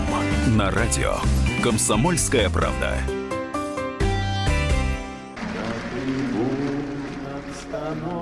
на 0.55 0.71
радио. 0.71 1.15
Комсомольская 1.63 2.49
правда. 2.49 2.95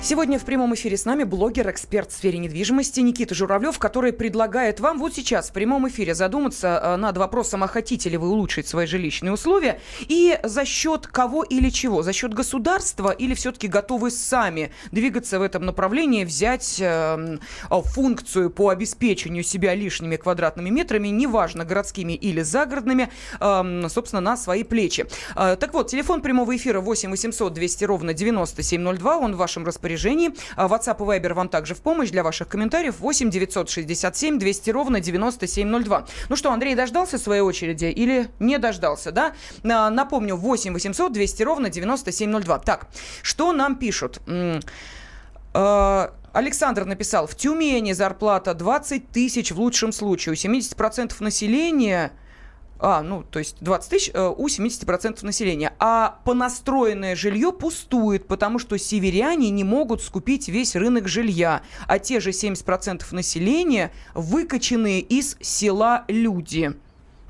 Сегодня 0.00 0.38
в 0.38 0.44
прямом 0.44 0.74
эфире 0.74 0.96
с 0.96 1.04
нами 1.04 1.24
блогер, 1.24 1.68
эксперт 1.68 2.10
в 2.10 2.14
сфере 2.14 2.38
недвижимости 2.38 3.00
Никита 3.00 3.34
Журавлев, 3.34 3.80
который 3.80 4.12
предлагает 4.12 4.78
вам 4.78 4.98
вот 5.00 5.12
сейчас 5.14 5.50
в 5.50 5.52
прямом 5.52 5.88
эфире 5.88 6.14
задуматься 6.14 6.80
э, 6.82 6.96
над 6.96 7.18
вопросом, 7.18 7.64
а 7.64 7.66
хотите 7.66 8.08
ли 8.08 8.16
вы 8.16 8.30
улучшить 8.30 8.68
свои 8.68 8.86
жилищные 8.86 9.32
условия 9.32 9.80
и 10.00 10.38
за 10.44 10.64
счет 10.64 11.08
кого 11.08 11.42
или 11.42 11.68
чего? 11.68 12.02
За 12.02 12.12
счет 12.12 12.32
государства 12.32 13.10
или 13.10 13.34
все-таки 13.34 13.66
готовы 13.66 14.10
сами 14.12 14.70
двигаться 14.92 15.40
в 15.40 15.42
этом 15.42 15.66
направлении, 15.66 16.24
взять 16.24 16.78
э, 16.80 17.38
функцию 17.68 18.50
по 18.50 18.68
обеспечению 18.68 19.42
себя 19.42 19.74
лишними 19.74 20.16
квадратными 20.16 20.70
метрами, 20.70 21.08
неважно, 21.08 21.64
городскими 21.64 22.12
или 22.12 22.42
загородными, 22.42 23.10
э, 23.40 23.88
собственно, 23.88 24.20
на 24.20 24.36
свои 24.36 24.62
плечи. 24.62 25.06
Э, 25.36 25.56
так 25.58 25.74
вот, 25.74 25.88
телефон 25.88 26.22
прямого 26.22 26.56
эфира 26.56 26.80
8 26.80 27.10
800 27.10 27.52
200 27.52 27.84
ровно 27.84 28.14
9702, 28.14 29.18
он 29.18 29.34
в 29.34 29.38
вашем 29.38 29.66
распоряжении 29.66 29.88
распоряжении. 29.98 30.30
А 30.56 30.66
WhatsApp 30.66 30.96
и 30.98 31.18
Viber 31.18 31.34
вам 31.34 31.48
также 31.48 31.74
в 31.74 31.82
помощь 31.82 32.10
для 32.10 32.22
ваших 32.22 32.48
комментариев 32.48 33.00
8 33.00 33.30
967 33.30 34.38
200 34.38 34.70
ровно 34.70 35.00
9702. 35.00 36.06
Ну 36.28 36.36
что, 36.36 36.52
Андрей 36.52 36.74
дождался 36.74 37.18
своей 37.18 37.42
очереди 37.42 37.86
или 37.86 38.28
не 38.38 38.58
дождался, 38.58 39.12
да? 39.12 39.32
Напомню, 39.62 40.36
8 40.36 40.72
800 40.72 41.12
200 41.12 41.42
ровно 41.42 41.70
9702. 41.70 42.58
Так, 42.60 42.86
что 43.22 43.52
нам 43.52 43.76
пишут? 43.76 44.20
А, 45.54 46.12
Александр 46.32 46.84
написал, 46.84 47.26
в 47.26 47.34
Тюмени 47.34 47.92
зарплата 47.92 48.54
20 48.54 49.10
тысяч 49.10 49.50
в 49.50 49.58
лучшем 49.58 49.92
случае. 49.92 50.32
У 50.32 50.36
70% 50.36 51.14
населения 51.20 52.12
а, 52.80 53.02
ну, 53.02 53.24
то 53.24 53.38
есть 53.38 53.56
20 53.60 53.90
тысяч 53.90 54.10
э, 54.14 54.32
у 54.36 54.46
70% 54.46 55.24
населения. 55.24 55.72
А 55.78 56.20
понастроенное 56.24 57.16
жилье 57.16 57.52
пустует, 57.52 58.26
потому 58.28 58.58
что 58.58 58.78
северяне 58.78 59.50
не 59.50 59.64
могут 59.64 60.02
скупить 60.02 60.48
весь 60.48 60.76
рынок 60.76 61.08
жилья. 61.08 61.62
А 61.86 61.98
те 61.98 62.20
же 62.20 62.30
70% 62.30 63.02
населения 63.12 63.92
выкаченные 64.14 65.00
из 65.00 65.36
села 65.40 66.04
люди. 66.08 66.74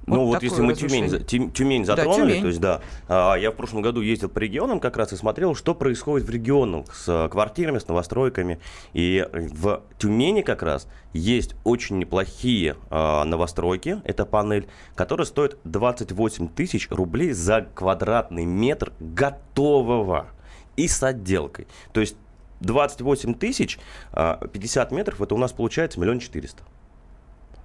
Вот 0.09 0.17
ну 0.17 0.25
вот 0.25 0.43
если 0.43 0.62
мы 0.62 0.75
Тюмень, 0.75 1.53
Тюмень 1.53 1.85
затронули, 1.85 2.21
да, 2.21 2.27
Тюмень. 2.29 2.41
то 2.43 2.49
есть 2.49 2.61
да, 2.61 2.81
а, 3.09 3.35
я 3.35 3.50
в 3.50 3.55
прошлом 3.55 3.83
году 3.83 4.00
ездил 4.00 4.29
по 4.29 4.38
регионам 4.38 4.81
как 4.81 4.97
раз 4.97 5.12
и 5.12 5.17
смотрел, 5.17 5.55
что 5.55 5.75
происходит 5.75 6.27
в 6.27 6.31
регионах 6.31 6.95
с 6.95 7.29
квартирами, 7.31 7.79
с 7.79 7.88
новостройками. 7.88 8.59
И 8.93 9.27
в 9.33 9.83
Тюмени 9.99 10.43
как 10.43 10.62
раз 10.62 10.88
есть 11.12 11.55
очень 11.65 11.99
неплохие 11.99 12.77
а, 12.91 13.25
новостройки, 13.25 14.00
это 14.05 14.25
панель, 14.25 14.67
которая 14.95 15.27
стоит 15.27 15.59
28 15.65 16.49
тысяч 16.49 16.88
рублей 16.91 17.33
за 17.33 17.67
квадратный 17.75 18.45
метр 18.45 18.93
готового 19.00 20.29
и 20.77 20.88
с 20.88 21.03
отделкой. 21.03 21.67
То 21.93 22.00
есть 22.00 22.17
28 22.61 23.35
тысяч, 23.35 23.79
50 24.12 24.93
а, 24.93 24.95
метров, 24.95 25.21
это 25.21 25.35
у 25.35 25.38
нас 25.38 25.53
получается 25.53 26.00
миллион 26.00 26.19
четыреста. 26.19 26.62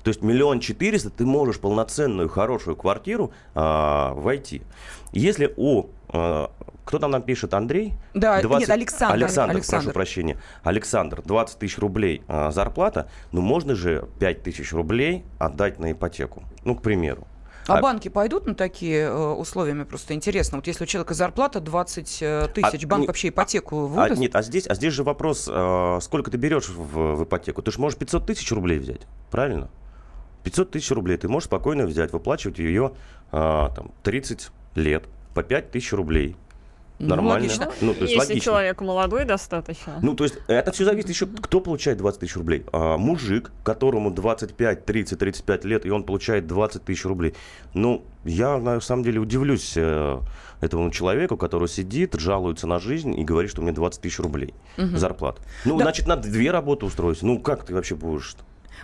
То 0.04 0.10
есть 0.10 0.22
миллион 0.22 0.60
четыреста 0.60 1.10
ты 1.10 1.26
можешь 1.26 1.60
полноценную 1.60 2.30
хорошую 2.30 2.76
квартиру 2.76 3.32
а, 3.56 4.14
войти. 4.14 4.62
Если 5.14 5.54
у... 5.56 5.88
А, 6.10 6.52
кто 6.86 7.00
там 7.00 7.12
нам 7.12 7.22
пишет? 7.22 7.54
Андрей? 7.54 7.94
Да, 8.14 8.42
20... 8.42 8.60
нет, 8.60 8.70
Александр. 8.70 9.16
Александр. 9.16 9.56
Александр, 9.56 9.84
прошу 9.86 9.94
прощения. 9.94 10.38
Александр, 10.64 11.22
20 11.24 11.60
тысяч 11.60 11.78
рублей 11.78 12.24
а, 12.28 12.52
зарплата, 12.52 13.10
ну 13.32 13.42
можно 13.42 13.76
же 13.76 14.10
5 14.20 14.44
тысяч 14.44 14.74
рублей 14.74 15.24
отдать 15.40 15.80
на 15.80 15.94
ипотеку. 15.94 16.44
Ну, 16.66 16.76
к 16.76 16.82
примеру. 16.82 17.26
А, 17.68 17.78
а 17.78 17.82
банки 17.82 18.10
пойдут 18.10 18.46
на 18.46 18.56
такие 18.56 19.04
э, 19.04 19.16
условия? 19.16 19.74
Мне 19.74 19.86
просто 19.86 20.14
интересно. 20.14 20.58
Вот 20.58 20.68
если 20.68 20.84
у 20.84 20.88
человека 20.88 21.14
зарплата 21.14 21.62
20 21.62 22.18
э, 22.22 22.48
тысяч, 22.54 22.84
а, 22.84 22.88
банк 22.88 23.02
не, 23.02 23.08
вообще 23.08 23.30
ипотеку 23.30 23.86
а, 23.86 23.88
выдаст? 23.88 24.12
А, 24.12 24.16
нет, 24.16 24.36
а 24.36 24.42
здесь, 24.42 24.68
а 24.68 24.76
здесь 24.76 24.94
же 24.94 25.04
вопрос, 25.04 25.50
э, 25.50 26.00
сколько 26.02 26.30
ты 26.30 26.38
берешь 26.38 26.68
в, 26.68 27.16
в 27.16 27.24
ипотеку? 27.24 27.62
Ты 27.62 27.72
же 27.72 27.80
можешь 27.80 27.98
500 27.98 28.26
тысяч 28.26 28.52
рублей 28.52 28.80
взять, 28.80 29.08
правильно? 29.32 29.70
500 30.44 30.72
тысяч 30.72 30.92
рублей 30.92 31.18
ты 31.18 31.28
можешь 31.28 31.48
спокойно 31.48 31.86
взять, 31.86 32.14
выплачивать 32.14 32.60
ее 32.60 32.94
а, 33.32 33.70
там, 33.70 33.92
30 34.04 34.50
лет 34.76 35.06
по 35.34 35.44
5 35.44 35.72
тысяч 35.72 35.94
рублей. 35.94 36.36
Ну, 37.00 37.10
Нормально. 37.10 37.34
Логично. 37.34 37.72
Ну, 37.82 37.94
то 37.94 38.02
есть 38.02 38.14
Если 38.14 38.34
логично. 38.34 38.40
человек 38.40 38.82
молодой 38.82 39.26
достаточно. 39.26 39.98
Ну, 40.02 40.16
то 40.16 40.24
есть 40.24 40.38
это 40.48 40.72
все 40.72 40.86
зависит 40.86 41.10
еще, 41.10 41.26
кто 41.26 41.60
получает 41.60 41.98
20 41.98 42.20
тысяч 42.20 42.36
рублей. 42.36 42.66
А, 42.72 42.98
мужик, 42.98 43.52
которому 43.64 44.12
25, 44.12 44.86
30, 44.86 45.20
35 45.20 45.66
лет, 45.66 45.86
и 45.86 45.90
он 45.90 46.04
получает 46.04 46.48
20 46.48 46.84
тысяч 46.84 47.04
рублей. 47.06 47.34
Ну, 47.74 48.06
я 48.24 48.58
на 48.58 48.80
самом 48.80 49.04
деле 49.04 49.20
удивлюсь 49.20 49.74
э, 49.76 50.20
этому 50.62 50.92
человеку, 50.92 51.36
который 51.36 51.68
сидит, 51.68 52.14
жалуется 52.18 52.68
на 52.68 52.80
жизнь 52.80 53.20
и 53.20 53.24
говорит, 53.24 53.52
что 53.52 53.62
у 53.62 53.64
меня 53.64 53.74
20 53.74 54.02
тысяч 54.02 54.20
рублей 54.20 54.54
угу. 54.78 54.96
зарплата. 54.96 55.42
Ну, 55.66 55.78
да. 55.78 55.86
значит, 55.86 56.08
надо 56.08 56.30
две 56.30 56.52
работы 56.52 56.86
устроить. 56.86 57.22
Ну, 57.22 57.40
как 57.40 57.66
ты 57.66 57.74
вообще 57.74 57.96
будешь? 57.96 58.36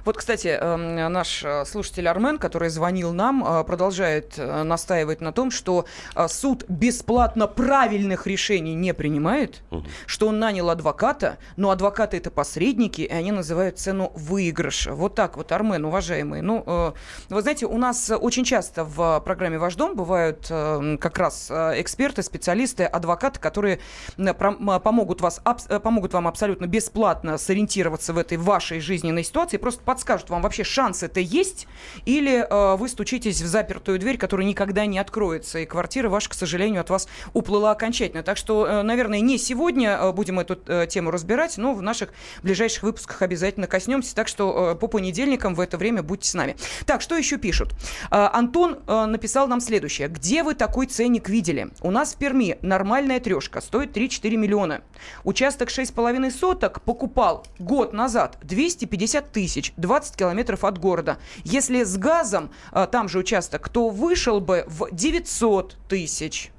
Вот, 0.06 0.18
кстати, 0.18 0.48
эм, 0.48 1.12
наш 1.12 1.44
э, 1.44 1.66
слушатель 1.66 2.08
Армен, 2.08 2.38
который 2.38 2.70
звонил 2.70 3.14
нам, 3.14 3.44
э, 3.46 3.64
продолжает 3.64 4.36
э, 4.38 4.64
настаивать 4.64 5.22
на 5.22 5.32
том, 5.32 5.52
что 5.52 5.86
суд 6.28 6.66
бесплатно 6.68 7.48
правильных 7.48 8.28
решений 8.28 8.74
не 8.74 8.94
принимает, 8.94 9.62
угу. 9.72 9.86
что 10.06 10.28
он 10.28 10.40
нанял 10.40 10.70
адвоката, 10.70 11.38
но 11.58 11.72
адвокаты 11.72 12.18
это 12.18 12.32
посредники, 12.32 13.02
и 13.02 13.12
они 13.12 13.32
называют 13.32 13.80
цену 13.80 14.12
выигрыша. 14.16 14.94
Вот 14.94 15.16
так 15.16 15.38
вот, 15.38 15.52
Армен, 15.52 15.86
уважаемый. 15.86 16.42
Ну, 16.42 16.94
вы 17.30 17.42
знаете, 17.42 17.66
у 17.66 17.78
нас 17.78 18.12
очень 18.12 18.44
часто 18.44 18.84
в 18.84 19.22
программе 19.22 19.58
«Ваш 19.58 19.76
дом» 19.76 19.96
бывают 19.96 20.48
как 20.48 21.18
раз 21.18 21.50
эксперты, 21.52 22.24
специалисты, 22.24 22.84
адвокаты, 22.84 23.40
которые 23.40 23.80
помогут, 24.18 25.22
вас, 25.22 25.42
помогут 25.84 26.14
вам 26.14 26.28
абсолютно 26.28 26.66
бесплатно 26.66 27.38
сориентироваться 27.38 28.14
в 28.14 28.18
этой 28.18 28.38
вашей 28.38 28.80
жизненной 28.80 29.24
ситуации, 29.24 29.58
просто 29.58 29.79
подскажут 29.82 30.30
вам, 30.30 30.42
вообще 30.42 30.64
шансы-то 30.64 31.20
есть, 31.20 31.68
или 32.06 32.46
э, 32.48 32.76
вы 32.76 32.90
стучитесь 32.90 33.42
в 33.42 33.48
запертую 33.48 34.00
дверь, 34.00 34.18
которая 34.18 34.46
никогда 34.46 34.86
не 34.86 35.00
откроется, 35.00 35.60
и 35.60 35.66
квартира 35.66 36.10
ваша, 36.10 36.30
к 36.30 36.34
сожалению, 36.34 36.82
от 36.82 36.90
вас 36.90 37.08
уплыла 37.34 37.72
окончательно. 37.72 38.24
Так 38.24 38.38
что, 38.38 38.68
э, 38.68 38.82
наверное, 38.82 39.20
не 39.22 39.38
сегодня 39.38 39.98
э, 40.00 40.12
будем 40.12 40.40
эту 40.40 40.60
э, 40.68 40.88
тему 40.88 41.12
разбирать, 41.12 41.58
но 41.58 41.74
в 41.74 41.82
наших 41.82 42.14
ближайших 42.44 42.84
выпусках 42.84 43.22
обязательно 43.22 43.68
коснемся. 43.68 44.16
Так 44.16 44.28
что 44.28 44.72
э, 44.72 44.76
по 44.76 44.88
понедельникам 44.88 45.56
в 45.56 45.60
это 45.60 45.78
время 45.78 46.04
будьте 46.04 46.30
с 46.30 46.34
нами. 46.34 46.56
Так, 46.86 47.02
что 47.02 47.16
еще 47.16 47.38
пишут? 47.38 47.74
Э, 48.12 48.30
Антон 48.34 48.80
э, 48.88 49.06
написал 49.06 49.48
нам 49.48 49.62
следующее. 49.62 50.08
Где 50.08 50.44
вы 50.44 50.56
такой 50.56 50.88
ценник 50.88 51.30
видели? 51.30 51.70
У 51.82 51.92
нас 51.92 52.14
в 52.14 52.18
Перми 52.18 52.58
нормальная 52.62 53.20
трешка 53.20 53.62
стоит 53.62 53.96
3-4 53.96 54.36
миллиона. 54.36 54.82
Участок 55.24 55.70
6,5 55.70 56.32
соток 56.32 56.82
покупал 56.82 57.46
год 57.60 57.94
назад 57.94 58.38
250 58.44 59.32
тысяч. 59.32 59.69
20 59.78 60.16
километров 60.16 60.64
от 60.64 60.78
города. 60.78 61.18
Если 61.44 61.84
с 61.84 61.98
газом, 61.98 62.52
а, 62.72 62.88
там 62.88 63.10
же 63.10 63.20
участок, 63.20 63.70
то 63.70 63.90
вышел 63.90 64.40
бы 64.40 64.66
в 64.68 64.90
900 64.92 65.78
тысяч. 65.88 66.52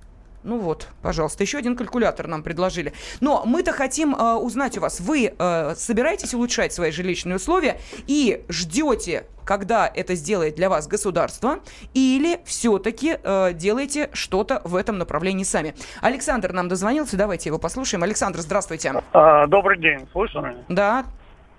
Ну 0.43 0.59
вот, 0.59 0.89
пожалуйста, 1.03 1.43
еще 1.43 1.59
один 1.59 1.77
калькулятор 1.77 2.27
нам 2.27 2.43
предложили. 2.43 2.95
Но 3.21 3.43
мы-то 3.45 3.73
хотим 3.73 4.15
э, 4.15 4.35
узнать 4.35 4.79
у 4.79 4.81
вас, 4.81 5.01
вы 5.01 5.35
э, 5.39 5.75
собираетесь 5.77 6.33
улучшать 6.33 6.73
свои 6.73 6.91
жилищные 6.91 7.37
условия 7.37 7.79
и 8.07 8.43
ждете, 8.49 9.27
когда 9.45 9.91
это 9.93 10.15
сделает 10.15 10.55
для 10.55 10.71
вас 10.71 10.87
государство, 10.87 11.61
или 11.93 12.41
все-таки 12.47 13.19
э, 13.23 13.53
делаете 13.53 14.09
что-то 14.15 14.63
в 14.65 14.77
этом 14.77 14.97
направлении 14.97 15.45
сами? 15.45 15.75
Александр 16.01 16.53
нам 16.53 16.69
дозвонился, 16.69 17.19
давайте 17.19 17.51
его 17.51 17.59
послушаем. 17.59 18.03
Александр, 18.03 18.41
здравствуйте. 18.41 18.95
А, 19.13 19.47
добрый 19.47 19.79
день, 19.79 20.09
слышно 20.13 20.39
меня? 20.39 20.65
Да, 20.69 21.05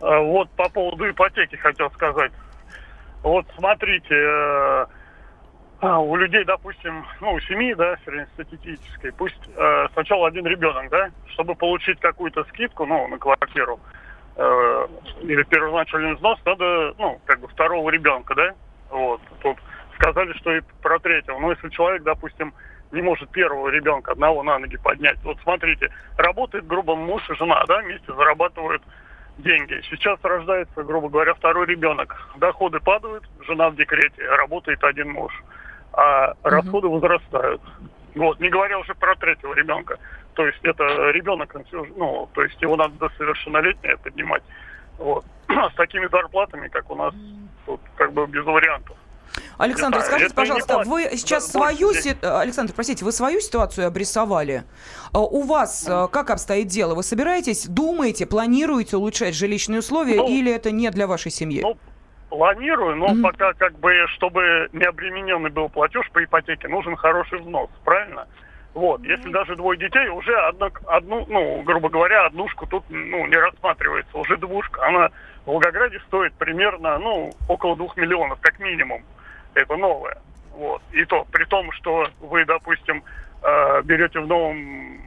вот 0.02 0.50
по 0.52 0.70
поводу 0.70 1.10
ипотеки 1.10 1.56
хотел 1.56 1.90
сказать. 1.92 2.32
Вот 3.24 3.46
смотрите, 3.56 4.16
э, 4.16 4.86
а, 5.82 6.00
у 6.00 6.16
людей, 6.16 6.44
допустим, 6.44 7.06
ну, 7.20 7.34
у 7.34 7.40
семьи, 7.42 7.74
да, 7.74 7.96
среднестатистической, 8.04 9.12
пусть 9.14 9.40
э, 9.56 9.88
сначала 9.94 10.28
один 10.28 10.46
ребенок, 10.48 10.90
да, 10.90 11.12
чтобы 11.28 11.56
получить 11.56 12.00
какую-то 12.00 12.44
скидку, 12.46 12.86
ну, 12.86 13.08
на 13.08 13.18
квартиру, 13.18 13.80
или 15.22 15.44
первоначальный 15.44 16.16
взнос, 16.16 16.40
надо, 16.46 16.96
ну, 16.98 17.20
как 17.26 17.42
бы 17.42 17.48
второго 17.50 17.90
ребенка, 17.90 18.34
да, 18.34 18.54
вот, 18.90 19.22
тут 19.44 19.58
сказали, 19.96 20.34
что 20.34 20.56
и 20.56 20.62
про 20.82 21.00
третьего. 21.00 21.38
Но 21.38 21.52
если 21.52 21.70
человек, 21.70 22.04
допустим, 22.04 22.54
не 22.92 23.02
может 23.02 23.30
первого 23.30 23.70
ребенка 23.70 24.12
одного 24.12 24.44
на 24.44 24.60
ноги 24.60 24.78
поднять. 24.78 25.18
Вот 25.24 25.38
смотрите, 25.44 25.90
работает, 26.18 26.68
грубо, 26.68 26.96
муж 26.96 27.22
и 27.30 27.36
жена, 27.36 27.64
да, 27.68 27.80
вместе 27.82 28.14
зарабатывают 28.14 28.82
деньги. 29.38 29.82
Сейчас 29.90 30.20
рождается, 30.24 30.84
грубо 30.84 31.10
говоря, 31.10 31.34
второй 31.34 31.66
ребенок. 31.66 32.16
Доходы 32.38 32.80
падают, 32.80 33.24
жена 33.48 33.70
в 33.70 33.76
декрете, 33.76 34.24
работает 34.28 34.84
один 34.84 35.12
муж. 35.12 35.34
А 35.94 36.34
расходы 36.44 36.88
возрастают. 36.88 37.62
Вот, 38.16 38.40
не 38.40 38.50
говоря 38.50 38.80
уже 38.80 38.94
про 38.96 39.16
третьего 39.16 39.54
ребенка. 39.54 39.98
То 40.34 40.46
есть 40.46 40.60
это 40.64 40.84
ребенок, 41.12 41.56
ну, 41.96 42.30
то 42.34 42.44
есть 42.44 42.62
его 42.62 42.76
надо 42.76 42.94
до 42.96 43.10
совершеннолетия 43.18 43.98
поднимать. 43.98 44.44
Вот. 44.98 45.26
С 45.50 45.76
такими 45.76 46.08
зарплатами, 46.08 46.68
как 46.68 46.90
у 46.90 46.96
нас, 46.96 47.14
тут 47.66 47.82
как 47.96 48.14
бы 48.14 48.26
без 48.28 48.46
вариантов. 48.46 48.96
Александр, 49.58 50.00
это, 50.00 50.08
скажите, 50.08 50.34
пожалуйста, 50.34 50.84
вы 50.86 51.10
сейчас 51.14 51.52
да, 51.52 51.60
свою... 51.60 51.94
Си... 51.94 52.16
Александр, 52.22 52.74
простите, 52.74 53.06
вы 53.06 53.12
свою 53.12 53.40
ситуацию 53.40 53.88
обрисовали. 53.88 54.64
А 55.14 55.20
у 55.20 55.44
вас 55.44 55.88
mm. 55.88 56.10
как 56.10 56.30
обстоит 56.30 56.68
дело? 56.68 56.96
Вы 56.96 57.04
собираетесь, 57.04 57.68
думаете, 57.68 58.26
планируете 58.26 58.98
улучшать 58.98 59.36
жилищные 59.36 59.80
условия 59.80 60.18
ну, 60.18 60.28
или 60.28 60.52
это 60.52 60.72
не 60.72 60.90
для 60.90 61.08
вашей 61.08 61.32
семьи? 61.32 61.62
Ну, 61.62 61.78
планирую, 62.30 62.96
но 62.96 63.08
mm-hmm. 63.08 63.22
пока 63.22 63.54
как 63.54 63.78
бы, 63.80 63.94
чтобы 64.16 64.70
не 64.72 64.86
обремененный 64.86 65.50
был 65.50 65.70
платеж 65.70 66.10
по 66.12 66.24
ипотеке, 66.24 66.68
нужен 66.68 66.96
хороший 66.96 67.40
взнос, 67.40 67.70
правильно? 67.84 68.28
Вот, 68.74 69.04
если 69.04 69.30
даже 69.32 69.58
двое 69.58 69.78
детей, 69.78 70.08
уже 70.08 70.34
одна, 70.34 70.70
одну, 70.86 71.26
ну, 71.28 71.62
грубо 71.64 71.90
говоря, 71.90 72.26
однушку 72.26 72.66
тут, 72.68 72.86
ну, 72.90 73.28
не 73.28 73.36
рассматривается, 73.36 74.18
уже 74.18 74.38
двушка. 74.38 74.88
Она 74.88 75.10
в 75.44 75.48
Волгограде 75.48 76.00
стоит 76.08 76.34
примерно, 76.36 76.98
ну, 77.00 77.32
около 77.50 77.76
двух 77.76 77.98
миллионов, 77.98 78.40
как 78.40 78.60
минимум. 78.60 79.04
Это 79.54 79.76
новое. 79.78 80.18
Вот. 80.54 80.82
И 80.92 81.04
то, 81.06 81.26
при 81.32 81.46
том, 81.46 81.72
что 81.74 82.08
вы, 82.20 82.46
допустим, 82.46 83.04
э, 83.42 83.82
берете 83.84 84.20
в 84.20 84.28
новом 84.28 85.02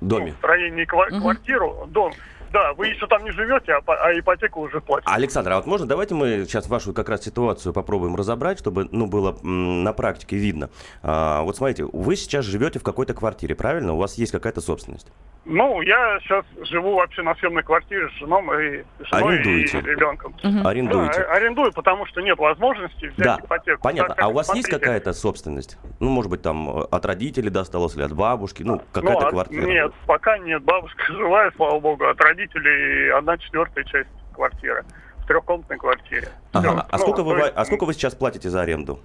доме. 0.00 0.32
Ну, 0.32 0.38
строении 0.38 0.84
квар- 0.84 1.10
квартиру, 1.20 1.86
дом, 1.88 2.12
да, 2.52 2.72
вы 2.74 2.88
еще 2.88 3.06
там 3.06 3.24
не 3.24 3.30
живете, 3.30 3.72
а, 3.72 3.82
а 3.86 4.18
ипотеку 4.18 4.60
уже 4.60 4.80
платите. 4.80 5.12
Александр, 5.12 5.52
а 5.52 5.56
вот 5.56 5.66
можно 5.66 5.86
давайте 5.86 6.14
мы 6.14 6.44
сейчас 6.44 6.68
вашу 6.68 6.92
как 6.92 7.08
раз 7.08 7.22
ситуацию 7.24 7.72
попробуем 7.72 8.16
разобрать, 8.16 8.58
чтобы 8.58 8.88
ну, 8.90 9.06
было 9.06 9.36
м, 9.42 9.84
на 9.84 9.92
практике 9.92 10.36
видно. 10.36 10.70
А, 11.02 11.42
вот 11.42 11.56
смотрите, 11.56 11.84
вы 11.84 12.16
сейчас 12.16 12.44
живете 12.44 12.78
в 12.78 12.82
какой-то 12.82 13.14
квартире, 13.14 13.54
правильно? 13.54 13.92
У 13.92 13.96
вас 13.96 14.14
есть 14.14 14.32
какая-то 14.32 14.60
собственность? 14.60 15.08
Ну, 15.50 15.80
я 15.80 16.18
сейчас 16.20 16.44
живу 16.68 16.96
вообще 16.96 17.22
на 17.22 17.34
съемной 17.36 17.62
квартире 17.62 18.10
с 18.10 18.12
женой 18.18 18.80
и, 18.80 18.84
женой 19.06 19.34
Арендуете. 19.34 19.78
и 19.78 19.82
ребенком. 19.82 20.34
Угу. 20.44 20.68
Арендуете. 20.68 21.20
Да, 21.20 21.32
арендую, 21.32 21.72
потому 21.72 22.04
что 22.04 22.20
нет 22.20 22.38
возможности 22.38 23.06
взять 23.06 23.16
да, 23.16 23.38
ипотеку. 23.42 23.80
понятно. 23.82 24.14
Так, 24.14 24.24
а 24.24 24.28
у 24.28 24.34
вас 24.34 24.46
смотрите. 24.46 24.68
есть 24.68 24.78
какая-то 24.78 25.14
собственность? 25.14 25.78
Ну, 26.00 26.10
может 26.10 26.30
быть, 26.30 26.42
там 26.42 26.68
от 26.68 27.06
родителей 27.06 27.48
досталось 27.48 27.96
или 27.96 28.02
от 28.02 28.12
бабушки? 28.12 28.62
Ну, 28.62 28.82
какая-то 28.92 29.24
ну, 29.24 29.30
квартира? 29.30 29.66
Нет, 29.66 29.92
пока 30.06 30.36
нет. 30.36 30.62
Бабушка 30.62 31.02
живая, 31.14 31.50
слава 31.56 31.80
богу. 31.80 32.04
От 32.06 32.20
родителей 32.38 33.10
одна 33.10 33.36
четвертая 33.38 33.84
часть 33.84 34.08
квартиры. 34.34 34.84
В 35.18 35.26
трехкомнатной 35.26 35.78
квартире. 35.78 36.28
Ага. 36.52 36.68
Все. 36.68 36.86
А, 36.88 36.88
ну, 36.92 36.98
сколько 36.98 37.22
вы, 37.22 37.38
есть... 37.38 37.52
а 37.54 37.64
сколько 37.64 37.84
вы 37.84 37.92
сейчас 37.92 38.14
платите 38.14 38.48
за 38.48 38.62
аренду? 38.62 39.00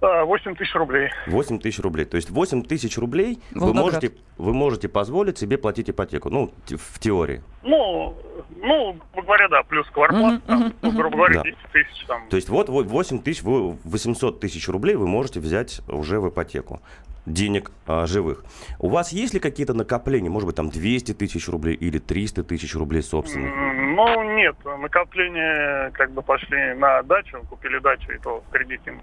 8 0.00 0.56
тысяч 0.56 0.74
рублей. 0.74 1.10
8 1.28 1.60
тысяч 1.60 1.78
рублей. 1.78 2.04
То 2.04 2.16
есть 2.16 2.28
8 2.28 2.64
тысяч 2.64 2.98
рублей 2.98 3.40
вы 3.52 3.72
можете, 3.72 4.10
вы 4.36 4.52
можете 4.52 4.88
позволить 4.88 5.38
себе 5.38 5.58
платить 5.58 5.90
ипотеку, 5.90 6.28
ну, 6.28 6.52
в 6.66 6.98
теории. 6.98 7.40
Ну, 7.62 8.12
ну, 8.56 8.96
грубо 9.12 9.26
говоря, 9.26 9.48
да, 9.48 9.62
плюс 9.62 9.88
квартплата, 9.90 10.42
uh-huh, 10.48 10.58
uh-huh, 10.58 10.74
ну, 10.82 10.90
грубо 10.90 11.16
говоря, 11.18 11.34
да. 11.34 11.42
10 11.44 11.56
тысяч 11.72 12.04
там. 12.08 12.28
То 12.28 12.34
есть 12.34 12.48
вот 12.48 12.68
8 12.68 13.22
тысяч, 13.22 13.44
800 13.44 14.40
тысяч 14.40 14.68
рублей 14.68 14.96
вы 14.96 15.06
можете 15.06 15.38
взять 15.38 15.80
уже 15.88 16.18
в 16.18 16.30
ипотеку 16.30 16.80
денег 17.26 17.70
а, 17.86 18.06
живых. 18.06 18.44
У 18.78 18.88
вас 18.88 19.12
есть 19.12 19.34
ли 19.34 19.40
какие-то 19.40 19.74
накопления, 19.74 20.30
может 20.30 20.46
быть, 20.46 20.56
там 20.56 20.70
200 20.70 21.14
тысяч 21.14 21.48
рублей 21.48 21.74
или 21.74 21.98
300 21.98 22.42
тысяч 22.44 22.74
рублей 22.74 23.02
собственных? 23.02 23.52
Ну, 23.94 24.22
нет, 24.36 24.56
накопления 24.64 25.90
как 25.90 26.12
бы 26.12 26.22
пошли 26.22 26.74
на 26.74 27.02
дачу, 27.02 27.38
купили 27.48 27.78
дачу, 27.78 28.10
и 28.12 28.18
то 28.18 28.42
в 28.46 28.52
кредите. 28.52 28.94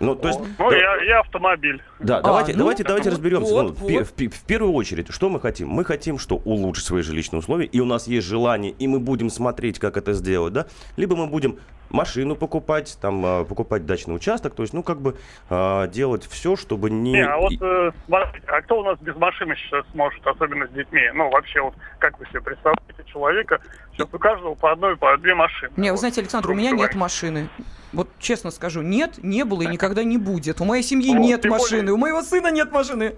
Ну, 0.00 0.14
то 0.14 0.28
есть... 0.28 0.40
Ну, 0.58 0.70
да, 0.70 0.76
я, 0.76 1.02
я 1.04 1.20
автомобиль. 1.20 1.82
Да, 1.98 2.18
а, 2.18 2.22
давайте, 2.22 2.52
ну, 2.52 2.58
давайте, 2.60 2.84
давайте 2.84 3.10
разберемся. 3.10 3.52
Вот, 3.52 3.80
ну, 3.80 3.88
вот. 3.88 4.06
В, 4.06 4.18
в, 4.18 4.30
в 4.30 4.46
первую 4.46 4.72
очередь, 4.72 5.12
что 5.12 5.28
мы 5.28 5.40
хотим? 5.40 5.68
Мы 5.68 5.84
хотим, 5.84 6.18
что 6.18 6.36
улучшить 6.36 6.86
свои 6.86 7.02
жилищные 7.02 7.40
условия, 7.40 7.66
и 7.66 7.80
у 7.80 7.84
нас 7.84 8.06
есть 8.06 8.26
желание, 8.26 8.72
и 8.72 8.86
мы 8.86 9.00
будем 9.00 9.28
смотреть, 9.28 9.78
как 9.78 9.96
это 9.96 10.12
сделать, 10.12 10.52
да? 10.52 10.66
Либо 10.96 11.16
мы 11.16 11.26
будем 11.26 11.58
машину 11.96 12.36
покупать, 12.36 12.98
там, 13.00 13.24
а, 13.24 13.44
покупать 13.44 13.86
дачный 13.86 14.14
участок, 14.14 14.54
то 14.54 14.62
есть, 14.62 14.72
ну, 14.72 14.82
как 14.82 15.00
бы 15.00 15.16
э, 15.50 15.88
делать 15.88 16.26
все, 16.26 16.56
чтобы 16.56 16.90
не... 16.90 17.12
Не, 17.12 17.26
а 17.26 17.36
вот, 17.38 17.52
э, 17.60 17.92
смотрите, 18.06 18.46
а 18.46 18.62
кто 18.62 18.80
у 18.80 18.84
нас 18.84 18.98
без 19.00 19.16
машины 19.16 19.56
сейчас 19.56 19.84
сможет, 19.92 20.26
особенно 20.26 20.66
с 20.66 20.70
детьми? 20.70 21.00
Ну, 21.14 21.30
вообще, 21.30 21.60
вот, 21.60 21.74
как 21.98 22.18
вы 22.18 22.26
себе 22.26 22.40
представляете 22.40 23.04
человека, 23.06 23.60
сейчас 23.92 24.08
у 24.12 24.18
каждого 24.18 24.54
по 24.54 24.72
одной, 24.72 24.96
по 24.96 25.16
две 25.18 25.34
машины. 25.34 25.72
Не, 25.76 25.90
вы 25.90 25.96
знаете, 25.96 26.20
Александр, 26.20 26.50
у 26.50 26.54
меня 26.54 26.70
нет 26.70 26.94
машины. 26.94 27.48
Вот 27.92 28.08
честно 28.18 28.50
скажу, 28.50 28.82
нет, 28.82 29.18
не 29.22 29.44
было 29.44 29.62
и 29.62 29.66
никогда 29.66 30.04
не 30.04 30.18
будет. 30.18 30.60
У 30.60 30.64
моей 30.64 30.82
семьи 30.82 31.12
нет 31.12 31.44
машины, 31.44 31.82
более... 31.82 31.92
у 31.94 31.96
моего 31.96 32.22
сына 32.22 32.50
нет 32.50 32.70
машины. 32.72 33.14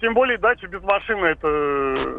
Тем 0.00 0.14
более 0.14 0.38
дача 0.38 0.66
без 0.66 0.82
машины, 0.82 1.26
это, 1.26 1.46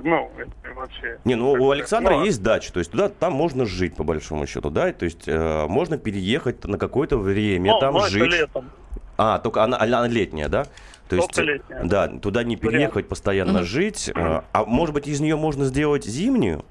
ну, 0.03 0.31
это 0.37 0.73
вообще... 0.75 1.17
Не, 1.25 1.33
ну 1.33 1.53
у 1.53 1.71
Александра 1.71 2.13
ну, 2.17 2.25
есть 2.25 2.43
дача, 2.43 2.71
то 2.71 2.77
есть 2.77 2.91
туда, 2.91 3.09
там 3.09 3.33
можно 3.33 3.65
жить, 3.65 3.95
по 3.95 4.03
большому 4.03 4.45
счету, 4.45 4.69
да, 4.69 4.93
то 4.93 5.05
есть 5.05 5.27
э, 5.27 5.65
можно 5.67 5.97
переехать 5.97 6.63
на 6.65 6.77
какое-то 6.77 7.17
время, 7.17 7.71
ну, 7.73 7.79
там 7.79 7.93
ну, 7.95 8.05
жить. 8.05 8.31
летом. 8.31 8.69
А, 9.17 9.39
только 9.39 9.63
она, 9.63 9.79
она 9.79 10.07
летняя, 10.07 10.47
да? 10.47 10.65
То 11.09 11.15
есть, 11.15 11.35
летняя. 11.37 11.83
да, 11.83 12.07
туда 12.07 12.43
не 12.43 12.55
переехать, 12.55 12.95
Вариант. 12.95 13.09
постоянно 13.09 13.57
mm-hmm. 13.59 13.63
жить. 13.63 14.11
Mm-hmm. 14.13 14.43
А 14.53 14.65
может 14.65 14.93
быть, 14.93 15.07
из 15.07 15.19
нее 15.19 15.35
можно 15.35 15.65
сделать 15.65 16.05
зимнюю 16.05 16.63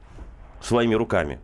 своими 0.60 0.94
руками? 0.94 1.40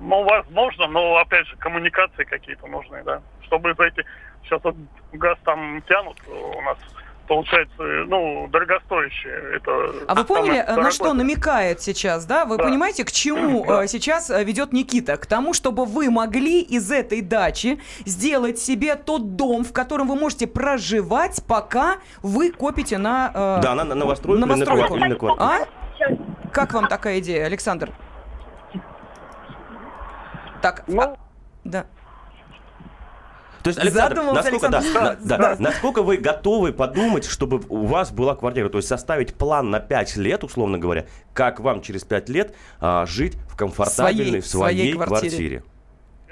Ну, 0.00 0.22
возможно, 0.22 0.86
но, 0.86 1.16
опять 1.16 1.46
же, 1.46 1.56
коммуникации 1.56 2.24
какие-то 2.24 2.66
нужны, 2.66 3.02
да. 3.04 3.22
Чтобы 3.42 3.74
зайти... 3.74 4.02
Сейчас 4.44 4.62
вот 4.62 4.76
газ 5.12 5.36
там 5.44 5.82
тянут 5.88 6.16
у 6.28 6.60
нас 6.62 6.78
получается, 7.26 7.82
ну, 8.06 8.48
дорогостоящее. 8.48 9.56
Это 9.56 9.70
а 10.08 10.14
вы 10.14 10.24
поняли, 10.24 10.64
на 10.68 10.90
что 10.90 11.12
намекает 11.12 11.80
сейчас, 11.80 12.24
да? 12.26 12.44
Вы 12.44 12.56
да. 12.56 12.64
понимаете, 12.64 13.04
к 13.04 13.12
чему 13.12 13.64
да. 13.68 13.84
Э, 13.84 13.88
сейчас 13.88 14.30
э, 14.30 14.42
ведет 14.44 14.72
Никита? 14.72 15.16
К 15.16 15.26
тому, 15.26 15.52
чтобы 15.52 15.84
вы 15.84 16.10
могли 16.10 16.60
из 16.60 16.90
этой 16.90 17.20
дачи 17.20 17.80
сделать 18.04 18.58
себе 18.58 18.94
тот 18.96 19.36
дом, 19.36 19.64
в 19.64 19.72
котором 19.72 20.08
вы 20.08 20.16
можете 20.16 20.46
проживать, 20.46 21.42
пока 21.46 21.96
вы 22.22 22.50
копите 22.50 22.98
на... 22.98 23.30
Э, 23.34 23.60
да, 23.62 23.74
на, 23.74 23.84
на 23.84 23.94
новостройку, 23.94 24.46
новостройку. 24.46 24.96
Или 24.96 25.08
на 25.08 25.14
квартиру. 25.16 25.44
А? 25.44 25.66
Как 26.52 26.72
вам 26.72 26.88
такая 26.88 27.18
идея, 27.18 27.46
Александр? 27.46 27.90
Так, 30.62 30.84
ну, 30.86 31.02
а, 31.02 31.16
да. 31.64 31.86
То 33.66 33.70
есть, 33.70 33.78
Александр, 33.80 34.22
насколько, 34.22 34.68
Да, 34.68 34.80
да, 34.80 35.16
да, 35.20 35.36
да. 35.38 35.56
насколько 35.58 36.02
вы 36.02 36.18
готовы 36.18 36.72
подумать, 36.72 37.24
чтобы 37.24 37.60
у 37.68 37.86
вас 37.86 38.12
была 38.12 38.36
квартира? 38.36 38.68
То 38.68 38.78
есть 38.78 38.86
составить 38.88 39.34
план 39.34 39.70
на 39.70 39.80
5 39.80 40.16
лет, 40.16 40.44
условно 40.44 40.78
говоря, 40.78 41.06
как 41.34 41.58
вам 41.58 41.82
через 41.82 42.04
5 42.04 42.28
лет 42.28 42.54
а, 42.78 43.06
жить 43.06 43.36
в 43.48 43.56
комфортабельной, 43.56 44.24
своей, 44.24 44.40
в 44.40 44.46
своей, 44.46 44.78
своей 44.78 44.92
квартире. 44.92 45.30
квартире? 45.30 45.62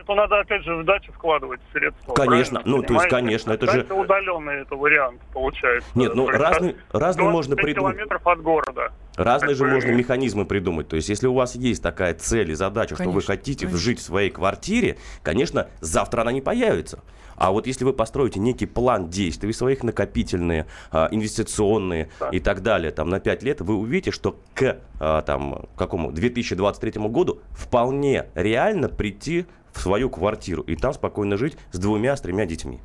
Это 0.05 0.15
надо, 0.15 0.41
опять 0.41 0.63
же, 0.65 0.77
в 0.77 0.85
дачу 0.85 1.11
вкладывать 1.13 1.61
средства. 1.73 2.13
Конечно, 2.13 2.61
ну, 2.67 2.83
то 2.83 2.93
есть, 2.95 3.09
конечно, 3.09 3.53
это 3.53 3.71
же... 3.71 3.81
Это 3.81 3.95
удаленный 3.95 4.61
это 4.61 4.77
вариант, 4.77 5.21
получается. 5.33 5.89
Нет, 5.95 6.15
ну, 6.15 6.29
разный, 6.29 6.77
разный 6.93 7.25
можно 7.25 7.57
придумать. 7.57 7.95
километров 7.95 8.27
от 8.27 8.43
города. 8.43 8.93
Разные 9.17 9.55
же 9.55 9.65
можно 9.65 9.93
механизмы 9.93 10.45
придумать. 10.45 10.89
То 10.89 10.97
есть, 10.97 11.09
если 11.09 11.27
у 11.27 11.33
вас 11.33 11.55
есть 11.55 11.83
такая 11.83 12.13
цель 12.13 12.51
и 12.51 12.55
задача, 12.55 12.97
конечно, 12.97 13.05
что 13.05 13.15
вы 13.15 13.23
хотите 13.23 13.67
конечно. 13.67 13.79
жить 13.79 13.99
в 13.99 14.03
своей 14.03 14.29
квартире, 14.29 14.99
конечно, 15.23 15.69
завтра 15.81 16.21
она 16.21 16.33
не 16.33 16.43
появится. 16.43 17.03
А 17.37 17.51
вот 17.51 17.67
если 17.67 17.85
вы 17.85 17.93
построите 17.93 18.41
некий 18.41 18.67
план 18.67 19.09
действий 19.09 19.53
своих, 19.53 19.83
накопительные, 19.83 20.67
а, 20.91 21.09
инвестиционные 21.11 22.11
да. 22.21 22.29
и 22.29 22.41
так 22.41 22.63
далее, 22.63 22.91
там 22.91 23.09
на 23.09 23.21
5 23.21 23.43
лет, 23.43 23.61
вы 23.61 23.75
увидите, 23.75 24.11
что 24.11 24.39
к 24.55 24.79
а, 25.01 25.23
там, 25.23 25.67
какому 25.77 26.13
2023 26.13 26.93
году 27.09 27.41
вполне 27.53 28.27
реально 28.35 28.89
прийти 28.89 29.47
в 29.75 29.81
свою 29.81 30.09
квартиру 30.09 30.63
и 30.63 30.77
там 30.77 30.95
спокойно 30.95 31.37
жить 31.37 31.57
с 31.73 31.79
двумя, 31.79 32.17
с 32.17 32.21
тремя 32.21 32.47
детьми. 32.47 32.81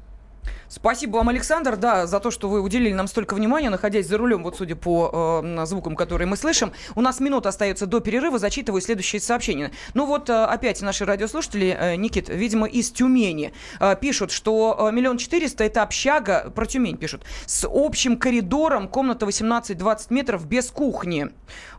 Спасибо 0.72 1.18
вам, 1.18 1.30
Александр, 1.30 1.78
да, 1.78 2.06
за 2.06 2.20
то, 2.20 2.30
что 2.30 2.48
вы 2.48 2.62
уделили 2.62 2.94
нам 2.94 3.08
столько 3.08 3.34
внимания, 3.34 3.72
находясь 3.72 4.08
за 4.08 4.20
рулем, 4.20 4.44
вот 4.44 4.56
судя 4.56 4.76
по 4.76 5.42
э, 5.44 5.66
звукам, 5.66 5.96
которые 5.96 6.28
мы 6.28 6.38
слышим. 6.38 6.74
У 6.94 7.02
нас 7.02 7.20
минута 7.20 7.50
остается 7.50 7.88
до 7.88 8.02
перерыва, 8.02 8.38
зачитываю 8.38 8.80
следующее 8.80 9.20
сообщение. 9.20 9.72
Ну 9.96 10.06
вот, 10.06 10.30
э, 10.30 10.44
опять 10.44 10.80
наши 10.84 11.06
радиослушатели, 11.06 11.76
э, 11.76 11.96
Никит, 11.96 12.30
видимо, 12.30 12.68
из 12.68 12.92
Тюмени, 12.92 13.52
э, 13.80 13.96
пишут, 14.00 14.30
что 14.30 14.78
э, 14.80 14.94
миллион 14.94 15.18
четыреста 15.18 15.64
это 15.64 15.82
общага, 15.82 16.52
про 16.54 16.68
Тюмень 16.68 16.98
пишут, 16.98 17.24
с 17.48 17.68
общим 17.68 18.16
коридором, 18.16 18.90
комната 18.90 19.26
18-20 19.26 20.14
метров 20.14 20.46
без 20.46 20.70
кухни. 20.70 21.30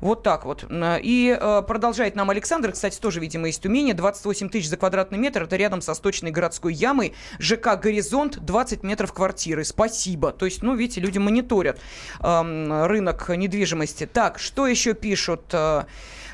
Вот 0.00 0.24
так 0.24 0.44
вот. 0.44 0.64
И 0.68 1.38
э, 1.40 1.62
продолжает 1.62 2.16
нам 2.16 2.29
Александр, 2.31 2.72
кстати, 2.72 2.98
тоже, 2.98 3.20
видимо, 3.20 3.48
из 3.48 3.59
Тюмени, 3.61 3.92
28 3.92 4.48
тысяч 4.48 4.68
за 4.68 4.76
квадратный 4.76 5.18
метр, 5.18 5.44
это 5.44 5.55
рядом 5.55 5.81
со 5.81 5.94
сточной 5.94 6.33
городской 6.33 6.74
ямой, 6.74 7.14
ЖК 7.38 7.81
«Горизонт», 7.81 8.38
20 8.40 8.79
30 8.80 8.82
метров 8.82 9.12
квартиры. 9.12 9.64
Спасибо. 9.64 10.32
То 10.32 10.46
есть, 10.46 10.62
ну, 10.62 10.74
видите, 10.74 11.00
люди 11.00 11.18
мониторят 11.18 11.78
э, 12.20 12.86
рынок 12.86 13.28
недвижимости. 13.28 14.06
Так, 14.06 14.38
что 14.38 14.66
еще 14.66 14.94
пишут? 14.94 15.52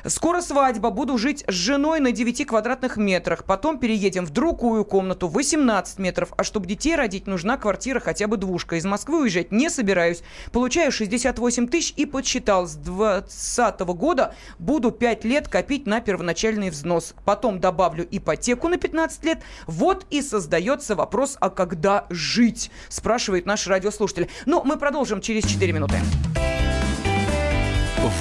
Скоро 0.09 0.41
свадьба, 0.41 0.89
буду 0.89 1.17
жить 1.17 1.43
с 1.47 1.53
женой 1.53 1.99
на 1.99 2.11
9 2.11 2.45
квадратных 2.45 2.97
метрах. 2.97 3.43
Потом 3.43 3.77
переедем 3.77 4.25
в 4.25 4.29
другую 4.29 4.85
комнату, 4.85 5.27
18 5.27 5.99
метров. 5.99 6.33
А 6.37 6.43
чтобы 6.43 6.65
детей 6.65 6.95
родить, 6.95 7.27
нужна 7.27 7.57
квартира 7.57 7.99
хотя 7.99 8.27
бы 8.27 8.37
двушка. 8.37 8.77
Из 8.77 8.85
Москвы 8.85 9.21
уезжать 9.21 9.51
не 9.51 9.69
собираюсь. 9.69 10.23
Получаю 10.51 10.91
68 10.91 11.67
тысяч 11.67 11.93
и 11.97 12.05
подсчитал. 12.05 12.67
С 12.67 12.75
2020 12.75 13.79
года 13.81 14.33
буду 14.59 14.91
5 14.91 15.25
лет 15.25 15.49
копить 15.49 15.85
на 15.85 15.99
первоначальный 15.99 16.69
взнос. 16.69 17.13
Потом 17.25 17.59
добавлю 17.59 18.07
ипотеку 18.09 18.69
на 18.69 18.77
15 18.77 19.25
лет. 19.25 19.41
Вот 19.65 20.05
и 20.09 20.21
создается 20.21 20.95
вопрос, 20.95 21.37
а 21.39 21.49
когда 21.49 22.05
жить? 22.09 22.71
Спрашивает 22.87 23.45
наш 23.45 23.67
радиослушатель. 23.67 24.29
Но 24.45 24.57
ну, 24.57 24.63
мы 24.63 24.77
продолжим 24.77 25.19
через 25.21 25.45
4 25.45 25.73
минуты. 25.73 25.97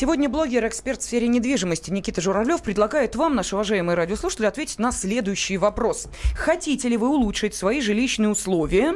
Сегодня 0.00 0.30
блогер, 0.30 0.66
эксперт 0.66 1.02
в 1.02 1.04
сфере 1.04 1.28
недвижимости 1.28 1.90
Никита 1.90 2.22
Журавлев 2.22 2.62
предлагает 2.62 3.16
вам, 3.16 3.34
наши 3.34 3.54
уважаемые 3.54 3.96
радиослушатели, 3.96 4.46
ответить 4.46 4.78
на 4.78 4.92
следующий 4.92 5.58
вопрос. 5.58 6.08
Хотите 6.34 6.88
ли 6.88 6.96
вы 6.96 7.10
улучшить 7.10 7.54
свои 7.54 7.82
жилищные 7.82 8.30
условия? 8.30 8.94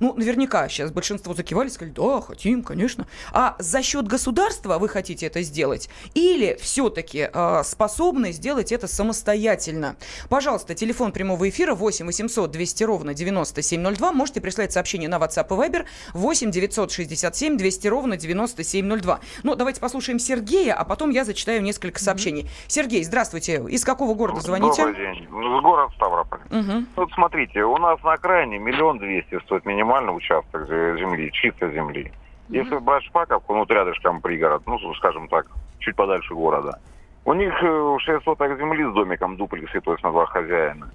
Ну, 0.00 0.14
наверняка 0.14 0.68
сейчас 0.68 0.90
большинство 0.90 1.34
закивали, 1.34 1.68
сказали, 1.68 1.94
да, 1.94 2.20
хотим, 2.20 2.62
конечно. 2.62 3.06
А 3.32 3.56
за 3.58 3.82
счет 3.82 4.06
государства 4.06 4.78
вы 4.78 4.88
хотите 4.88 5.26
это 5.26 5.42
сделать? 5.42 5.88
Или 6.14 6.56
все-таки 6.60 7.28
э, 7.32 7.62
способны 7.64 8.32
сделать 8.32 8.72
это 8.72 8.86
самостоятельно? 8.86 9.96
Пожалуйста, 10.28 10.74
телефон 10.74 11.12
прямого 11.12 11.48
эфира 11.48 11.74
8 11.74 12.06
800 12.06 12.50
200 12.50 12.84
ровно 12.84 13.14
9702. 13.14 14.12
Можете 14.12 14.40
прислать 14.40 14.72
сообщение 14.72 15.08
на 15.08 15.16
WhatsApp 15.16 15.46
и 15.46 15.68
Viber 15.68 15.86
8 16.14 16.50
967 16.50 17.56
200 17.56 17.88
ровно 17.88 18.16
9702. 18.16 19.20
Ну, 19.42 19.54
давайте 19.54 19.80
послушаем 19.80 20.18
Сергея, 20.18 20.74
а 20.74 20.84
потом 20.84 21.10
я 21.10 21.24
зачитаю 21.24 21.62
несколько 21.62 22.00
сообщений. 22.00 22.42
Mm-hmm. 22.42 22.64
Сергей, 22.68 23.04
здравствуйте. 23.04 23.62
Из 23.68 23.84
какого 23.84 24.14
города 24.14 24.40
звоните? 24.40 24.84
Добрый 24.86 25.14
день. 25.14 25.26
Город 25.62 25.90
Ставрополь. 25.94 26.40
Угу. 26.50 26.84
Вот 26.96 27.12
смотрите, 27.12 27.62
у 27.62 27.76
нас 27.78 28.02
на 28.02 28.14
окраине 28.14 28.58
миллион 28.58 28.98
двести 28.98 29.38
стоит 29.44 29.64
минимальный 29.72 30.16
участок 30.16 30.68
земли, 30.68 31.30
чистой 31.32 31.72
земли. 31.72 32.12
Mm-hmm. 32.48 32.56
Если 32.56 32.76
брать 32.78 33.04
Шпаковку, 33.04 33.54
ну, 33.54 33.64
рядышком 33.64 34.20
пригород, 34.20 34.62
ну, 34.66 34.78
скажем 34.94 35.28
так, 35.28 35.46
чуть 35.78 35.96
подальше 35.96 36.34
города, 36.34 36.78
у 37.24 37.32
них 37.34 37.52
6 37.56 37.64
э, 37.64 38.20
соток 38.24 38.58
земли 38.58 38.84
с 38.84 38.92
домиком 38.92 39.36
дуплексе, 39.36 39.80
то 39.80 39.92
есть 39.92 40.02
на 40.02 40.10
два 40.10 40.26
хозяина, 40.26 40.90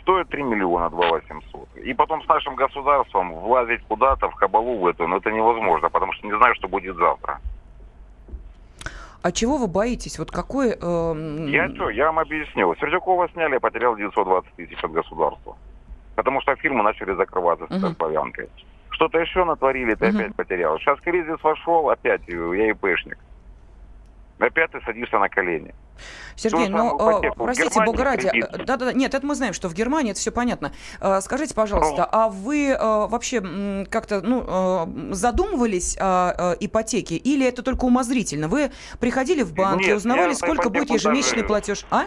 стоит 0.00 0.28
3 0.28 0.42
миллиона 0.42 0.90
2 0.90 1.08
800. 1.10 1.76
И 1.84 1.94
потом 1.94 2.22
с 2.22 2.28
нашим 2.28 2.54
государством 2.54 3.32
влазить 3.34 3.82
куда-то 3.88 4.28
в 4.30 4.34
кабалу 4.36 4.78
в 4.78 4.86
эту, 4.86 5.06
ну, 5.06 5.16
это 5.16 5.30
невозможно, 5.30 5.90
потому 5.90 6.12
что 6.12 6.26
не 6.26 6.36
знаю, 6.36 6.54
что 6.54 6.68
будет 6.68 6.96
завтра. 6.96 7.40
А 9.22 9.32
чего 9.32 9.56
вы 9.56 9.66
боитесь? 9.66 10.18
Вот 10.18 10.30
какой... 10.30 10.76
Э... 10.80 11.46
Я 11.48 11.68
что, 11.74 11.90
я 11.90 12.06
вам 12.06 12.20
объясню. 12.20 12.74
Сердюкова 12.76 13.28
сняли, 13.30 13.54
я 13.54 13.60
потерял 13.60 13.96
920 13.96 14.52
тысяч 14.52 14.84
от 14.84 14.92
государства. 14.92 15.56
Потому 16.16 16.40
что 16.40 16.56
фирмы 16.56 16.82
начали 16.82 17.14
закрываться 17.14 17.66
с 17.66 17.70
uh 17.70 17.96
славянкой. 17.96 18.48
Что-то 18.90 19.18
еще 19.18 19.44
натворили, 19.44 19.94
ты 19.94 20.06
uh 20.06 20.16
опять 20.16 20.34
потерял. 20.34 20.78
Сейчас 20.78 20.98
кризис 21.00 21.40
вошел, 21.42 21.90
опять 21.90 22.22
я 22.26 22.70
ИПшник. 22.70 23.18
Опять 24.38 24.70
ты 24.70 24.80
садишься 24.80 25.18
на 25.18 25.28
колени. 25.28 25.74
Сергей, 26.34 26.68
ну, 26.68 27.22
э, 27.22 27.30
простите, 27.34 27.82
бога 27.82 28.04
ради, 28.04 28.30
да-да-да, 28.52 28.92
нет, 28.92 29.14
это 29.14 29.26
мы 29.26 29.34
знаем, 29.34 29.54
что 29.54 29.70
в 29.70 29.74
Германии 29.74 30.10
это 30.10 30.20
все 30.20 30.30
понятно. 30.30 30.72
Э, 31.00 31.22
скажите, 31.22 31.54
пожалуйста, 31.54 32.02
ну. 32.02 32.08
а 32.18 32.28
вы 32.28 32.68
э, 32.68 32.76
вообще 32.78 33.86
как-то 33.90 34.20
ну, 34.20 35.14
задумывались 35.14 35.96
о 35.98 36.54
ипотеке 36.60 37.16
или 37.16 37.46
это 37.46 37.62
только 37.62 37.86
умозрительно? 37.86 38.48
Вы 38.48 38.70
приходили 39.00 39.42
в 39.42 39.54
банк 39.54 39.80
нет, 39.80 39.88
и 39.88 39.92
узнавали, 39.94 40.34
сколько 40.34 40.68
будет 40.68 40.90
ежемесячный 40.90 41.36
даже... 41.36 41.48
платеж? 41.48 41.86
А? 41.90 42.04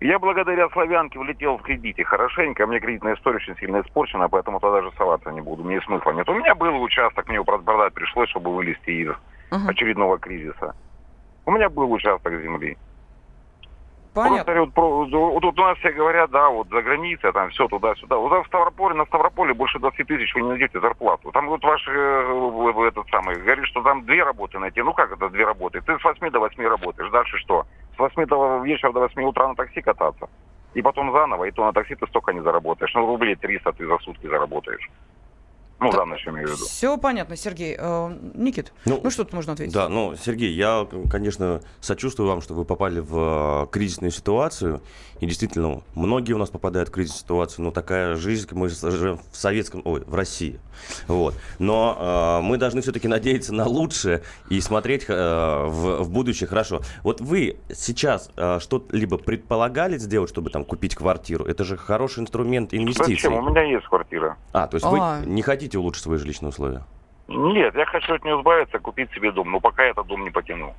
Я 0.00 0.20
благодаря 0.20 0.68
славянке 0.70 1.18
влетел 1.18 1.58
в 1.58 1.62
кредите 1.62 2.04
хорошенько. 2.04 2.66
Мне 2.66 2.78
кредитная 2.78 3.16
история 3.16 3.36
очень 3.36 3.56
сильно 3.56 3.80
испорчена, 3.80 4.28
поэтому 4.28 4.60
тогда 4.60 4.80
даже 4.80 4.96
соваться 4.96 5.30
не 5.30 5.40
буду. 5.40 5.64
Мне 5.64 5.80
смысла 5.80 6.12
нет. 6.12 6.28
У 6.28 6.34
меня 6.34 6.54
был 6.54 6.80
участок, 6.80 7.26
мне 7.26 7.34
его 7.34 7.44
продать 7.44 7.94
пришлось, 7.94 8.28
чтобы 8.30 8.54
вылезти 8.54 8.90
из 8.90 9.08
uh-huh. 9.08 9.68
очередного 9.68 10.18
кризиса. 10.18 10.76
У 11.46 11.50
меня 11.50 11.68
был 11.68 11.90
участок 11.90 12.32
земли. 12.40 12.76
Понятно. 14.14 14.44
Просто 14.44 14.80
вот, 14.80 15.10
вот, 15.10 15.44
вот 15.44 15.58
у 15.58 15.62
нас 15.62 15.78
все 15.78 15.92
говорят, 15.92 16.30
да, 16.30 16.48
вот 16.48 16.68
за 16.68 16.82
границей, 16.82 17.32
там 17.32 17.50
все 17.50 17.68
туда-сюда. 17.68 18.16
Вот 18.16 18.44
в 18.44 18.48
Ставрополе, 18.48 18.94
на 18.94 19.04
Ставрополе 19.06 19.54
больше 19.54 19.78
20 19.78 20.06
тысяч 20.06 20.34
вы 20.34 20.42
не 20.42 20.48
найдете 20.48 20.80
зарплату. 20.80 21.30
Там 21.32 21.48
вот 21.48 21.62
ваш 21.62 21.86
э, 21.88 22.88
этот 22.88 23.08
самый 23.10 23.36
говорит, 23.36 23.66
что 23.66 23.82
там 23.82 24.04
две 24.04 24.22
работы 24.22 24.58
найти. 24.58 24.82
Ну 24.82 24.92
как 24.92 25.12
это 25.12 25.28
две 25.28 25.44
работы? 25.44 25.80
Ты 25.80 25.98
с 25.98 26.04
8 26.04 26.30
до 26.30 26.40
8 26.40 26.62
работаешь. 26.66 27.10
Дальше 27.10 27.36
что? 27.38 27.66
С 27.98 28.00
8 28.00 28.26
до 28.26 28.58
вечера 28.58 28.92
до 28.92 29.00
8 29.00 29.22
утра 29.24 29.48
на 29.48 29.56
такси 29.56 29.80
кататься. 29.80 30.28
И 30.74 30.82
потом 30.82 31.10
заново, 31.10 31.44
и 31.44 31.50
то 31.50 31.64
на 31.64 31.72
такси 31.72 31.96
ты 31.96 32.06
столько 32.06 32.32
не 32.32 32.40
заработаешь. 32.40 32.94
Ну, 32.94 33.04
рублей 33.06 33.34
300 33.34 33.72
ты 33.72 33.86
за 33.86 33.98
сутки 33.98 34.28
заработаешь. 34.28 34.88
Ну, 35.80 35.92
да, 35.92 36.02
еще 36.14 36.30
имею 36.30 36.48
в 36.48 36.50
виду. 36.52 36.64
Все 36.64 36.98
понятно, 36.98 37.36
Сергей. 37.36 37.76
Э, 37.78 38.16
Никит, 38.34 38.72
ну, 38.84 39.00
ну 39.02 39.10
что-то 39.10 39.34
можно 39.36 39.52
ответить? 39.52 39.72
Да, 39.72 39.88
ну, 39.88 40.16
Сергей, 40.16 40.52
я, 40.52 40.86
конечно, 41.08 41.60
сочувствую 41.80 42.28
вам, 42.28 42.40
что 42.40 42.54
вы 42.54 42.64
попали 42.64 43.00
в 43.00 43.64
э, 43.64 43.66
кризисную 43.70 44.10
ситуацию. 44.10 44.80
И 45.20 45.26
действительно, 45.26 45.82
многие 45.94 46.32
у 46.32 46.38
нас 46.38 46.50
попадают 46.50 46.88
в 46.88 46.92
кризисную 46.92 47.20
ситуацию, 47.20 47.64
но 47.64 47.70
такая 47.70 48.14
жизнь, 48.16 48.48
мы 48.52 48.68
живем 48.68 49.20
в 49.30 49.36
советском, 49.36 49.82
ой, 49.84 50.02
в 50.06 50.14
России. 50.14 50.60
Вот. 51.06 51.34
Но 51.58 52.40
э, 52.40 52.44
мы 52.44 52.56
должны 52.56 52.80
все-таки 52.80 53.08
надеяться 53.08 53.52
на 53.52 53.66
лучшее 53.66 54.22
и 54.48 54.60
смотреть 54.60 55.06
э, 55.08 55.66
в, 55.66 56.02
в 56.02 56.10
будущее 56.10 56.48
хорошо. 56.48 56.80
Вот 57.02 57.20
вы 57.20 57.58
сейчас 57.72 58.30
э, 58.36 58.58
что-либо 58.60 59.18
предполагали 59.18 59.98
сделать, 59.98 60.30
чтобы 60.30 60.50
там 60.50 60.64
купить 60.64 60.94
квартиру? 60.94 61.44
Это 61.44 61.64
же 61.64 61.76
хороший 61.76 62.20
инструмент 62.20 62.72
инвестиций. 62.72 63.14
Зачем? 63.14 63.34
У 63.34 63.50
меня 63.50 63.62
есть 63.62 63.86
квартира. 63.86 64.36
А, 64.52 64.66
то 64.66 64.76
есть 64.76 64.86
А-а-а. 64.86 65.20
вы 65.20 65.26
не 65.26 65.42
хотите 65.42 65.67
улучшить 65.76 66.04
свои 66.04 66.18
жилищные 66.18 66.50
условия? 66.50 66.82
Нет, 67.28 67.74
я 67.74 67.84
хочу 67.84 68.14
от 68.14 68.24
нее 68.24 68.38
избавиться, 68.38 68.78
купить 68.78 69.12
себе 69.12 69.32
дом, 69.32 69.50
но 69.50 69.60
пока 69.60 69.84
я 69.84 69.90
этот 69.90 70.06
дом 70.06 70.24
не 70.24 70.30
потяну. 70.30 70.74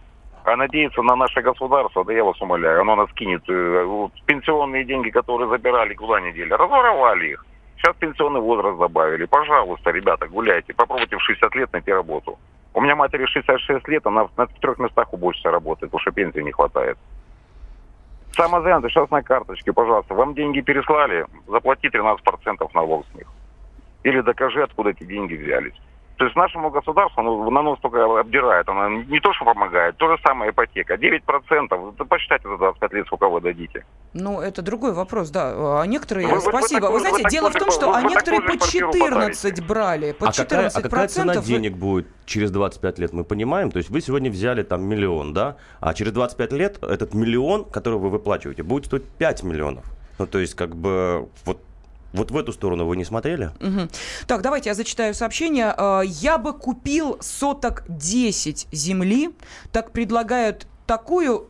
А 0.46 0.56
надеяться 0.56 1.02
на 1.04 1.16
наше 1.16 1.42
государство, 1.42 2.04
да 2.04 2.14
я 2.14 2.24
вас 2.24 2.42
умоляю, 2.42 2.82
оно 2.82 2.96
нас 2.96 3.12
кинет. 3.14 3.44
Э, 3.48 4.08
пенсионные 4.26 4.84
деньги, 4.84 5.10
которые 5.12 5.50
забирали, 5.50 5.94
куда 5.94 6.20
не 6.22 6.32
дели, 6.32 6.52
разворовали 6.54 7.34
их. 7.34 7.46
Сейчас 7.78 7.96
пенсионный 7.98 8.42
возраст 8.42 8.80
добавили. 8.80 9.26
Пожалуйста, 9.26 9.92
ребята, 9.92 10.28
гуляйте. 10.28 10.74
Попробуйте 10.74 11.18
в 11.18 11.22
60 11.22 11.56
лет 11.56 11.72
найти 11.72 11.92
работу. 11.94 12.40
У 12.74 12.82
меня 12.82 12.96
матери 12.96 13.26
66 13.26 13.88
лет, 13.88 14.06
она 14.08 14.28
на 14.38 14.48
трех 14.48 14.80
местах 14.80 15.14
уборщица 15.14 15.52
работает, 15.52 15.92
потому 15.92 16.02
что 16.02 16.12
пенсии 16.12 16.40
не 16.40 16.52
хватает. 16.52 16.98
Самозанятый, 18.32 18.90
сейчас 18.90 19.10
на 19.10 19.22
карточке, 19.22 19.74
пожалуйста. 19.74 20.14
Вам 20.14 20.34
деньги 20.34 20.62
переслали, 20.62 21.26
заплати 21.48 21.88
13% 21.88 22.18
налог 22.74 23.06
с 23.12 23.16
них. 23.16 23.28
Или 24.04 24.22
докажи, 24.22 24.64
откуда 24.64 24.92
эти 24.92 25.04
деньги 25.04 25.36
взялись. 25.36 25.76
То 26.20 26.26
есть 26.26 26.36
нашему 26.36 26.70
государству 26.70 27.22
ну, 27.24 27.48
оно, 27.48 27.60
оно 27.62 27.78
столько 27.78 28.20
обдирает, 28.20 28.68
оно 28.68 28.90
не 28.90 29.22
то, 29.22 29.34
что 29.34 29.46
помогает, 29.46 29.96
то 29.96 30.10
же 30.10 30.22
самое 30.22 30.52
ипотека. 30.52 30.96
9%, 30.96 31.96
да 31.98 32.04
посчитайте 32.04 32.50
за 32.50 32.58
25 32.58 32.94
лет, 32.94 33.06
сколько 33.06 33.30
вы 33.30 33.40
дадите. 33.40 33.86
Ну, 34.12 34.42
это 34.42 34.62
другой 34.62 34.92
вопрос, 34.92 35.30
да. 35.30 35.82
А 35.82 35.86
некоторые, 35.86 36.28
вы, 36.28 36.42
спасибо. 36.42 36.88
Вы, 36.88 36.92
вы, 36.92 36.94
вы 36.96 37.00
знаете, 37.00 37.24
вы 37.24 37.30
дело 37.30 37.50
в 37.50 37.54
том, 37.54 37.72
что 37.72 37.94
а 37.94 38.02
некоторые 38.02 38.42
по 38.42 38.58
14 38.58 39.66
брали, 39.66 40.12
по 40.12 40.28
а 40.28 40.30
14%. 40.32 40.44
Какая, 40.44 40.68
а 40.68 40.82
какая 40.82 41.08
цена 41.08 41.36
денег 41.38 41.78
будет 41.78 42.08
через 42.26 42.52
25 42.52 43.00
лет, 43.00 43.14
мы 43.14 43.24
понимаем? 43.24 43.72
То 43.72 43.78
есть 43.78 43.90
вы 43.90 44.02
сегодня 44.02 44.30
взяли 44.30 44.64
там 44.64 44.84
миллион, 44.84 45.34
да? 45.34 45.56
А 45.80 45.94
через 45.94 46.12
25 46.12 46.52
лет 46.52 46.84
этот 46.84 47.14
миллион, 47.14 47.64
который 47.64 47.98
вы 47.98 48.10
выплачиваете, 48.10 48.64
будет 48.64 48.88
стоить 48.88 49.06
5 49.06 49.44
миллионов. 49.44 49.86
Ну, 50.18 50.28
то 50.28 50.40
есть, 50.40 50.54
как 50.56 50.76
бы, 50.76 51.30
вот 51.46 51.62
вот 52.14 52.32
в 52.32 52.38
эту 52.38 52.54
сторону 52.54 52.86
вы 52.86 52.98
не 52.98 53.06
смотрели? 53.06 53.52
Угу. 53.60 53.90
Так, 54.28 54.42
давайте 54.42 54.70
я 54.70 54.76
зачитаю 54.76 55.14
сообщение. 55.14 55.74
А, 55.78 56.02
я 56.02 56.38
бы 56.38 56.54
купил 56.54 57.18
соток 57.22 57.84
10 57.88 58.68
земли. 58.72 59.32
Так 59.72 59.92
предлагают 59.92 60.68
такую 60.86 61.50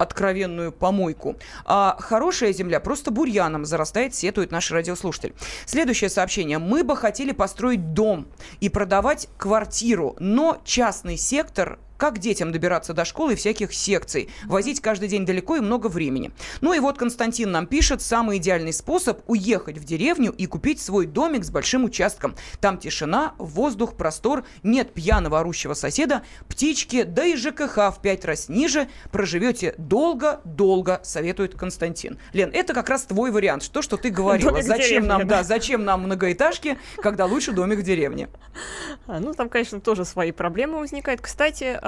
откровенную 0.00 0.72
помойку. 0.72 1.36
А 1.66 1.96
хорошая 2.00 2.52
земля 2.52 2.80
просто 2.80 3.10
бурьяном 3.10 3.66
зарастает, 3.66 4.14
сетует 4.14 4.50
наш 4.50 4.70
радиослушатель. 4.70 5.34
Следующее 5.66 6.08
сообщение. 6.08 6.58
Мы 6.58 6.82
бы 6.84 6.96
хотели 6.96 7.32
построить 7.32 7.92
дом 7.92 8.26
и 8.60 8.70
продавать 8.70 9.28
квартиру, 9.36 10.16
но 10.18 10.58
частный 10.64 11.18
сектор 11.18 11.78
как 12.00 12.18
детям 12.18 12.50
добираться 12.50 12.94
до 12.94 13.04
школы 13.04 13.34
и 13.34 13.36
всяких 13.36 13.74
секций? 13.74 14.30
Возить 14.46 14.80
каждый 14.80 15.06
день 15.06 15.26
далеко 15.26 15.56
и 15.56 15.60
много 15.60 15.88
времени. 15.88 16.32
Ну 16.62 16.72
и 16.72 16.78
вот 16.78 16.96
Константин 16.96 17.52
нам 17.52 17.66
пишет, 17.66 18.00
самый 18.00 18.38
идеальный 18.38 18.72
способ 18.72 19.20
уехать 19.26 19.76
в 19.76 19.84
деревню 19.84 20.32
и 20.32 20.46
купить 20.46 20.80
свой 20.80 21.04
домик 21.04 21.44
с 21.44 21.50
большим 21.50 21.84
участком. 21.84 22.34
Там 22.58 22.78
тишина, 22.78 23.34
воздух, 23.36 23.96
простор, 23.96 24.46
нет 24.62 24.94
пьяного 24.94 25.40
орущего 25.40 25.74
соседа, 25.74 26.22
птички, 26.48 27.02
да 27.02 27.26
и 27.26 27.36
ЖКХ 27.36 27.76
в 27.94 27.98
пять 28.02 28.24
раз 28.24 28.48
ниже. 28.48 28.88
Проживете 29.12 29.74
долго-долго, 29.76 31.00
советует 31.02 31.54
Константин. 31.54 32.18
Лен, 32.32 32.50
это 32.54 32.72
как 32.72 32.88
раз 32.88 33.02
твой 33.02 33.30
вариант. 33.30 33.62
Что, 33.62 33.82
что 33.82 33.98
ты 33.98 34.08
говорила. 34.08 34.52
Домик 34.52 34.64
зачем 34.64 35.06
нам, 35.06 35.26
да. 35.26 35.42
зачем 35.42 35.84
нам 35.84 36.04
многоэтажки, 36.04 36.78
когда 36.96 37.26
лучше 37.26 37.52
домик 37.52 37.80
в 37.80 37.82
деревне? 37.82 38.30
А, 39.06 39.20
ну, 39.20 39.34
там, 39.34 39.50
конечно, 39.50 39.82
тоже 39.82 40.06
свои 40.06 40.32
проблемы 40.32 40.78
возникают. 40.78 41.20
Кстати, 41.20 41.78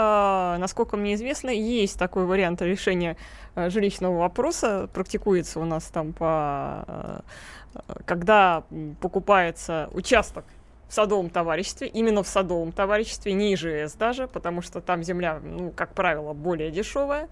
насколько 0.59 0.97
мне 0.97 1.15
известно, 1.15 1.51
есть 1.51 1.99
такой 1.99 2.27
вариант 2.27 2.63
решения 2.63 3.17
а, 3.55 3.71
жилищного 3.71 4.19
вопроса, 4.19 4.89
практикуется 4.93 5.61
у 5.61 5.65
нас 5.65 5.85
там 5.85 6.13
по... 6.13 6.27
А, 6.27 7.25
когда 8.05 8.65
покупается 9.01 9.89
участок 9.93 10.45
в 10.89 10.95
садовом 10.95 11.31
товариществе, 11.31 11.89
именно 11.89 12.23
в 12.23 12.29
садовом 12.29 12.73
товариществе, 12.73 13.33
не 13.33 13.55
ИЖС 13.55 13.95
даже, 13.95 14.29
потому 14.29 14.61
что 14.61 14.81
там 14.81 15.03
земля, 15.03 15.41
ну, 15.43 15.71
как 15.71 15.95
правило, 15.95 16.35
более 16.35 16.71
дешевая. 16.71 17.31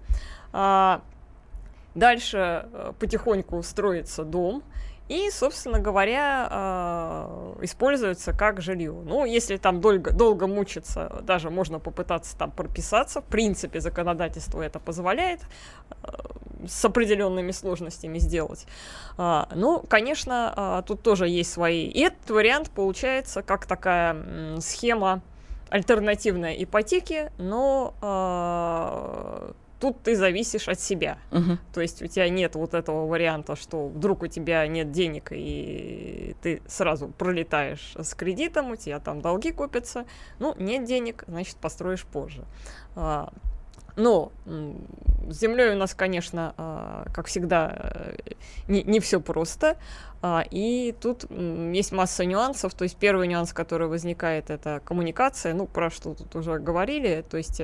Дальше 1.93 2.65
потихоньку 2.99 3.61
строится 3.61 4.23
дом, 4.23 4.63
и, 5.11 5.29
собственно 5.29 5.79
говоря, 5.79 6.47
э, 6.49 7.63
используется 7.63 8.31
как 8.31 8.61
жилье. 8.61 8.93
Ну, 8.93 9.25
если 9.25 9.57
там 9.57 9.81
долго, 9.81 10.13
долго 10.13 10.47
мучиться, 10.47 11.21
даже 11.23 11.49
можно 11.49 11.79
попытаться 11.79 12.37
там 12.37 12.49
прописаться. 12.49 13.19
В 13.19 13.25
принципе, 13.25 13.81
законодательство 13.81 14.61
это 14.61 14.79
позволяет 14.79 15.41
э, 16.03 16.11
с 16.65 16.85
определенными 16.85 17.51
сложностями 17.51 18.19
сделать. 18.19 18.65
А, 19.17 19.49
ну, 19.53 19.81
конечно, 19.81 20.53
а, 20.55 20.81
тут 20.83 21.03
тоже 21.03 21.27
есть 21.27 21.51
свои. 21.51 21.87
И 21.87 21.99
этот 21.99 22.29
вариант 22.29 22.69
получается 22.69 23.41
как 23.41 23.65
такая 23.65 24.15
схема 24.61 25.21
альтернативной 25.69 26.63
ипотеки, 26.63 27.33
но 27.37 27.93
тут 29.81 30.03
ты 30.03 30.15
зависишь 30.15 30.69
от 30.69 30.79
себя. 30.79 31.17
Угу. 31.31 31.57
То 31.73 31.81
есть 31.81 32.01
у 32.01 32.07
тебя 32.07 32.29
нет 32.29 32.55
вот 32.55 32.73
этого 32.73 33.07
варианта, 33.07 33.55
что 33.55 33.87
вдруг 33.87 34.23
у 34.23 34.27
тебя 34.27 34.65
нет 34.67 34.91
денег, 34.91 35.31
и 35.31 36.35
ты 36.41 36.61
сразу 36.67 37.07
пролетаешь 37.09 37.93
с 37.99 38.13
кредитом, 38.13 38.71
у 38.71 38.75
тебя 38.75 38.99
там 38.99 39.21
долги 39.21 39.51
копятся. 39.51 40.05
Ну, 40.39 40.55
нет 40.57 40.85
денег, 40.85 41.23
значит, 41.27 41.57
построишь 41.57 42.05
позже. 42.05 42.45
Но 43.95 44.31
с 45.29 45.39
землей 45.39 45.71
у 45.71 45.75
нас, 45.75 45.93
конечно, 45.93 46.53
а, 46.57 47.05
как 47.13 47.27
всегда, 47.27 47.71
э, 47.75 48.15
не, 48.67 48.83
не 48.83 48.99
все 48.99 49.19
просто. 49.19 49.77
А, 50.21 50.43
и 50.49 50.93
тут 50.99 51.25
есть 51.29 51.91
масса 51.91 52.25
нюансов. 52.25 52.73
То 52.73 52.83
есть 52.83 52.97
первый 52.97 53.27
нюанс, 53.27 53.53
который 53.53 53.87
возникает, 53.87 54.49
это 54.49 54.81
коммуникация. 54.83 55.53
Ну, 55.53 55.67
про 55.67 55.89
что 55.89 56.13
тут 56.13 56.35
уже 56.35 56.59
говорили. 56.59 57.23
То 57.29 57.37
есть 57.37 57.61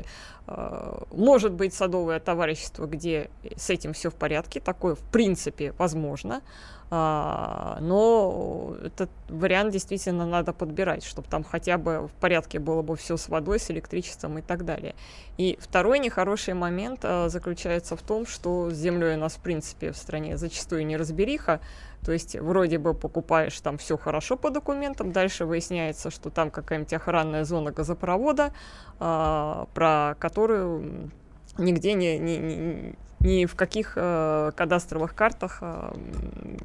а, 0.47 1.03
может 1.11 1.53
быть 1.53 1.73
садовое 1.73 2.19
товарищество, 2.19 2.85
где 2.85 3.29
с 3.55 3.69
этим 3.69 3.93
все 3.93 4.09
в 4.09 4.15
порядке. 4.15 4.59
Такое, 4.59 4.95
в 4.95 5.03
принципе, 5.11 5.73
возможно. 5.77 6.41
А, 6.89 7.77
но 7.81 8.75
этот 8.81 9.09
вариант 9.27 9.73
действительно 9.73 10.25
надо 10.25 10.53
подбирать, 10.53 11.03
чтобы 11.03 11.27
там 11.27 11.43
хотя 11.43 11.77
бы 11.77 12.07
в 12.07 12.11
порядке 12.13 12.59
было 12.59 12.81
бы 12.81 12.95
все 12.95 13.17
с 13.17 13.27
водой, 13.27 13.59
с 13.59 13.69
электричеством 13.69 14.37
и 14.37 14.41
так 14.41 14.63
далее. 14.63 14.95
И 15.37 15.57
второй 15.59 15.99
нехороший 15.99 16.53
момент 16.53 17.01
а, 17.03 17.27
заключается 17.27 17.97
в 17.97 18.01
том, 18.01 18.25
что 18.25 18.69
с 18.69 18.73
землей 18.73 19.15
у 19.15 19.19
нас, 19.19 19.33
в 19.33 19.41
принципе, 19.41 19.91
в 19.91 19.97
стране 19.97 20.37
зачастую 20.37 20.85
неразбериха. 20.85 21.59
То 22.05 22.13
есть 22.13 22.39
вроде 22.39 22.77
бы 22.77 22.93
покупаешь 22.93 23.59
там 23.59 23.77
все 23.77 23.97
хорошо 23.97 24.37
по 24.37 24.49
документам, 24.49 25.11
дальше 25.11 25.45
выясняется, 25.45 26.09
что 26.09 26.29
там 26.29 26.51
какая-нибудь 26.51 26.93
охранная 26.93 27.43
зона 27.43 27.71
газопровода, 27.71 28.53
а, 28.99 29.67
про 29.73 30.15
которую 30.19 31.11
нигде 31.57 31.93
не, 31.93 32.17
не, 32.17 32.37
не, 32.37 32.95
ни 33.27 33.45
в 33.45 33.55
каких 33.55 33.93
э, 33.95 34.51
кадастровых 34.55 35.13
картах 35.13 35.59
э, 35.61 35.93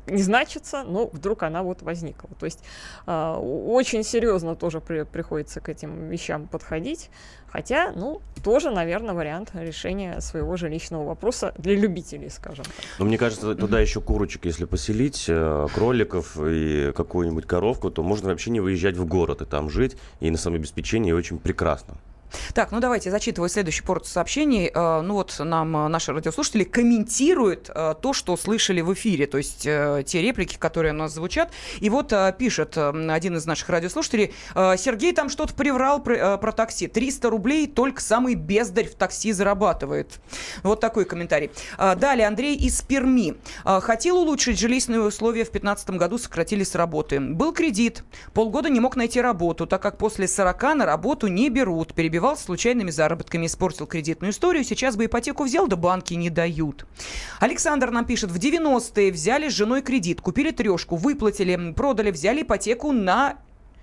не 0.07 0.23
значится, 0.23 0.85
но 0.85 1.09
вдруг 1.13 1.43
она 1.43 1.63
вот 1.63 1.83
возникла. 1.83 2.31
То 2.39 2.47
есть 2.47 2.61
э, 3.07 3.35
очень 3.37 4.05
серьезно 4.05 4.55
тоже 4.55 4.81
при, 4.81 5.03
приходится 5.03 5.61
к 5.61 5.69
этим 5.69 6.09
вещам 6.09 6.47
подходить. 6.47 7.11
Хотя, 7.53 7.93
ну, 7.95 8.23
тоже, 8.43 8.71
наверное, 8.71 9.15
вариант 9.15 9.51
решения 9.53 10.21
своего 10.21 10.57
жилищного 10.57 11.05
вопроса 11.05 11.53
для 11.59 11.75
любителей, 11.75 12.31
скажем 12.31 12.65
так. 12.65 12.75
Но 12.99 13.05
мне 13.05 13.19
кажется, 13.19 13.55
туда 13.57 13.81
еще 13.81 14.01
курочек, 14.01 14.47
если 14.47 14.65
поселить, 14.65 15.27
э, 15.29 15.67
кроликов 15.75 16.39
и 16.41 16.93
какую-нибудь 16.95 17.47
коровку, 17.47 17.91
то 17.91 18.03
можно 18.03 18.31
вообще 18.31 18.51
не 18.51 18.61
выезжать 18.61 18.97
в 18.97 19.05
город 19.05 19.43
и 19.43 19.45
там 19.45 19.69
жить, 19.69 19.97
и 20.21 20.31
на 20.31 20.39
самообеспечении 20.39 21.13
очень 21.13 21.39
прекрасно. 21.39 21.97
Так, 22.55 22.73
ну 22.73 22.81
давайте 22.81 23.11
зачитываю 23.11 23.49
следующий 23.49 23.83
порт 23.83 24.07
сообщений. 24.07 24.71
Э, 24.75 25.01
ну 25.01 25.15
вот 25.15 25.35
нам 25.39 25.77
э, 25.77 25.89
наши 25.89 26.13
радиослушатели 26.13 26.65
комментируют 26.65 27.71
э, 27.75 27.95
то, 28.01 28.13
что 28.13 28.37
слышали 28.37 28.81
в 28.81 28.93
эфире, 28.95 29.27
то 29.27 29.39
есть 29.39 29.63
те 29.63 30.23
реплики, 30.23 30.57
которые 30.57 30.93
у 30.93 30.97
нас 30.97 31.13
звучат. 31.15 31.53
И 31.81 31.91
вот 31.91 32.13
пишет 32.39 32.77
один 32.77 33.37
из 33.37 33.47
наших 33.47 33.69
радиослушателей, 33.69 34.33
Сергей 34.55 35.13
там 35.13 35.29
что-то 35.29 35.55
приврал 35.55 36.03
про, 36.03 36.37
про 36.39 36.53
такси. 36.53 36.87
300 36.87 37.31
рублей 37.31 37.67
только 37.67 38.01
самый 38.01 38.35
бездарь 38.35 38.89
в 38.89 38.95
такси 38.95 39.33
зарабатывает. 39.33 40.21
Вот 40.63 40.81
такой 40.81 41.05
комментарий. 41.05 41.51
Далее 41.79 42.27
Андрей 42.27 42.57
из 42.57 42.81
Перми. 42.83 43.37
Хотел 43.65 44.19
улучшить 44.19 44.59
жилищные 44.59 45.01
условия 45.01 45.45
в 45.45 45.51
2015 45.51 45.91
году, 45.91 46.19
сократили 46.19 46.65
с 46.65 46.75
работы. 46.75 47.21
Был 47.21 47.53
кредит. 47.53 48.05
Полгода 48.35 48.69
не 48.69 48.81
мог 48.81 48.97
найти 48.97 49.21
работу, 49.21 49.67
так 49.67 49.83
как 49.83 49.99
после 49.99 50.29
40 50.29 50.63
на 50.75 50.87
работу 50.87 51.27
не 51.29 51.49
берут. 51.51 51.95
Перебивал 51.95 52.22
перебивал 52.23 52.37
случайными 52.37 52.91
заработками, 52.91 53.47
испортил 53.47 53.87
кредитную 53.87 54.31
историю, 54.31 54.63
сейчас 54.63 54.97
бы 54.97 55.07
ипотеку 55.07 55.43
взял, 55.43 55.67
да 55.67 55.75
банки 55.75 56.15
не 56.15 56.31
дают. 56.31 56.87
Александр 57.41 57.91
нам 57.91 58.05
пишет, 58.05 58.31
в 58.31 58.37
90-е 58.37 59.11
взяли 59.11 59.49
с 59.49 59.53
женой 59.53 59.83
кредит, 59.83 60.21
купили 60.21 60.53
трешку, 60.53 60.95
выплатили, 60.95 61.73
продали, 61.73 62.13
взяли 62.13 62.43
ипотеку 62.43 62.93
на 62.93 63.39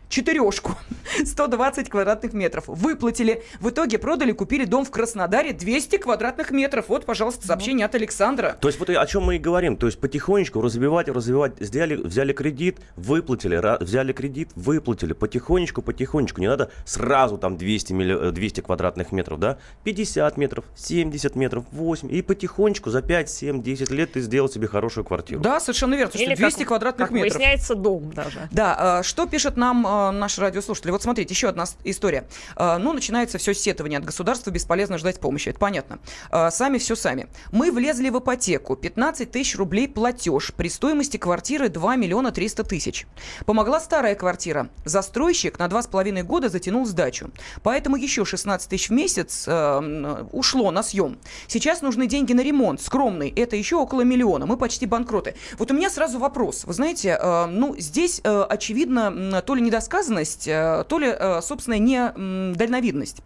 четырешку, 0.10 0.76
120 1.24 1.90
квадратных 1.90 2.34
метров. 2.34 2.66
Выплатили. 2.68 3.44
В 3.60 3.70
итоге 3.70 3.98
продали, 4.00 4.32
купили 4.32 4.66
дом 4.66 4.84
в 4.84 4.92
Краснодаре 4.92 5.54
200 5.54 5.98
квадратных 5.98 6.52
метров. 6.52 6.86
Вот, 6.90 7.06
пожалуйста, 7.06 7.48
сообщение 7.48 7.86
от 7.86 7.96
Александра. 7.96 8.58
То 8.60 8.68
есть 8.68 8.80
вот 8.80 8.90
о 8.90 9.06
чем 9.06 9.24
мы 9.24 9.36
и 9.36 9.40
говорим. 9.40 9.78
То 9.78 9.86
есть 9.86 10.00
потихонечку 10.00 10.62
развивать, 10.62 11.08
развивать. 11.08 11.60
Взяли, 11.60 11.96
взяли 11.96 12.34
кредит, 12.34 12.80
выплатили, 12.96 13.62
взяли 13.84 14.12
кредит, 14.12 14.50
выплатили. 14.56 15.14
Потихонечку, 15.14 15.82
потихонечку. 15.82 16.42
Не 16.42 16.48
надо 16.48 16.72
сразу 16.86 17.38
там 17.38 17.58
200, 17.58 18.32
200 18.32 18.62
квадратных 18.62 19.12
метров, 19.12 19.40
да? 19.40 19.58
50 19.84 20.38
метров, 20.38 20.66
70 20.76 21.36
метров, 21.36 21.66
8. 21.72 22.12
И 22.12 22.22
потихонечку 22.22 22.90
за 22.90 23.02
5, 23.02 23.30
7, 23.30 23.62
10 23.62 23.92
лет 23.92 24.14
ты 24.14 24.22
сделал 24.22 24.50
себе 24.50 24.68
хорошую 24.68 25.06
квартиру. 25.06 25.42
Да, 25.42 25.60
совершенно 25.60 25.94
верно. 25.94 26.12
Или 26.18 26.34
200 26.34 26.60
как, 26.60 26.68
квадратных 26.70 27.08
как 27.10 27.16
метров. 27.16 27.34
выясняется, 27.34 27.76
дом 27.76 28.12
даже. 28.12 28.50
Да, 28.52 28.76
а, 29.00 29.04
что 29.04 29.28
пишет 29.28 29.56
нам 29.56 29.86
э, 30.08 30.12
наши 30.12 30.42
радиослушатели. 30.42 30.92
Вот 30.92 31.04
смотрите, 31.04 31.34
еще 31.34 31.50
одна 31.50 31.66
история. 31.84 32.28
Э, 32.56 32.78
ну, 32.78 32.94
начинается 32.94 33.38
все 33.38 33.54
с 33.54 33.60
сетования 33.60 34.00
от 34.00 34.06
государства, 34.06 34.52
бесполезно 34.52 34.98
ждать 34.98 35.20
помощи, 35.20 35.50
это 35.50 35.60
понятно. 35.60 36.00
Э, 36.32 36.50
сами 36.52 36.78
все 36.78 36.96
сами. 36.96 37.28
Мы 37.52 37.72
влезли 37.72 38.10
в 38.10 38.20
ипотеку, 38.20 38.76
15 38.76 39.32
тысяч 39.32 39.56
рублей 39.56 39.88
платеж, 39.88 40.54
при 40.56 40.70
стоимости 40.70 41.18
квартиры 41.18 41.70
2 41.70 41.96
миллиона 41.96 42.32
300 42.32 42.64
тысяч. 42.64 43.08
Помогла 43.46 43.80
старая 43.80 44.16
квартира. 44.16 44.70
Застройщик 44.86 45.60
на 45.60 45.68
2,5 45.68 46.24
года 46.24 46.50
затянул 46.50 46.86
сдачу. 46.86 47.32
Поэтому 47.64 47.96
еще 47.96 48.26
16 48.26 48.70
тысяч 48.70 48.90
в 48.90 48.94
месяц 48.94 49.46
э, 49.48 50.26
ушло 50.32 50.72
на 50.72 50.84
съем. 50.84 51.20
Сейчас 51.48 51.82
нужны 51.82 52.08
деньги 52.08 52.34
на 52.34 52.42
ремонт, 52.42 52.82
скромный, 52.82 53.30
это 53.36 53.56
еще 53.56 53.76
около 53.76 54.02
миллиона. 54.02 54.46
Мы 54.46 54.58
почти 54.58 54.86
банкроты. 54.86 55.36
Вот 55.58 55.72
у 55.72 55.74
меня 55.74 55.90
сразу 55.90 56.20
вопрос. 56.20 56.64
Вы 56.66 56.74
знаете, 56.74 57.20
ну, 57.50 57.76
здесь, 57.78 58.22
очевидно, 58.24 59.42
то 59.42 59.56
ли 59.56 59.62
недосказанность, 59.90 60.48
э, 60.48 60.86
то 60.88 61.00
ли, 61.00 61.08
э, 61.08 61.42
собственно, 61.42 61.78
не 61.78 62.54
дальновидность. 62.56 63.18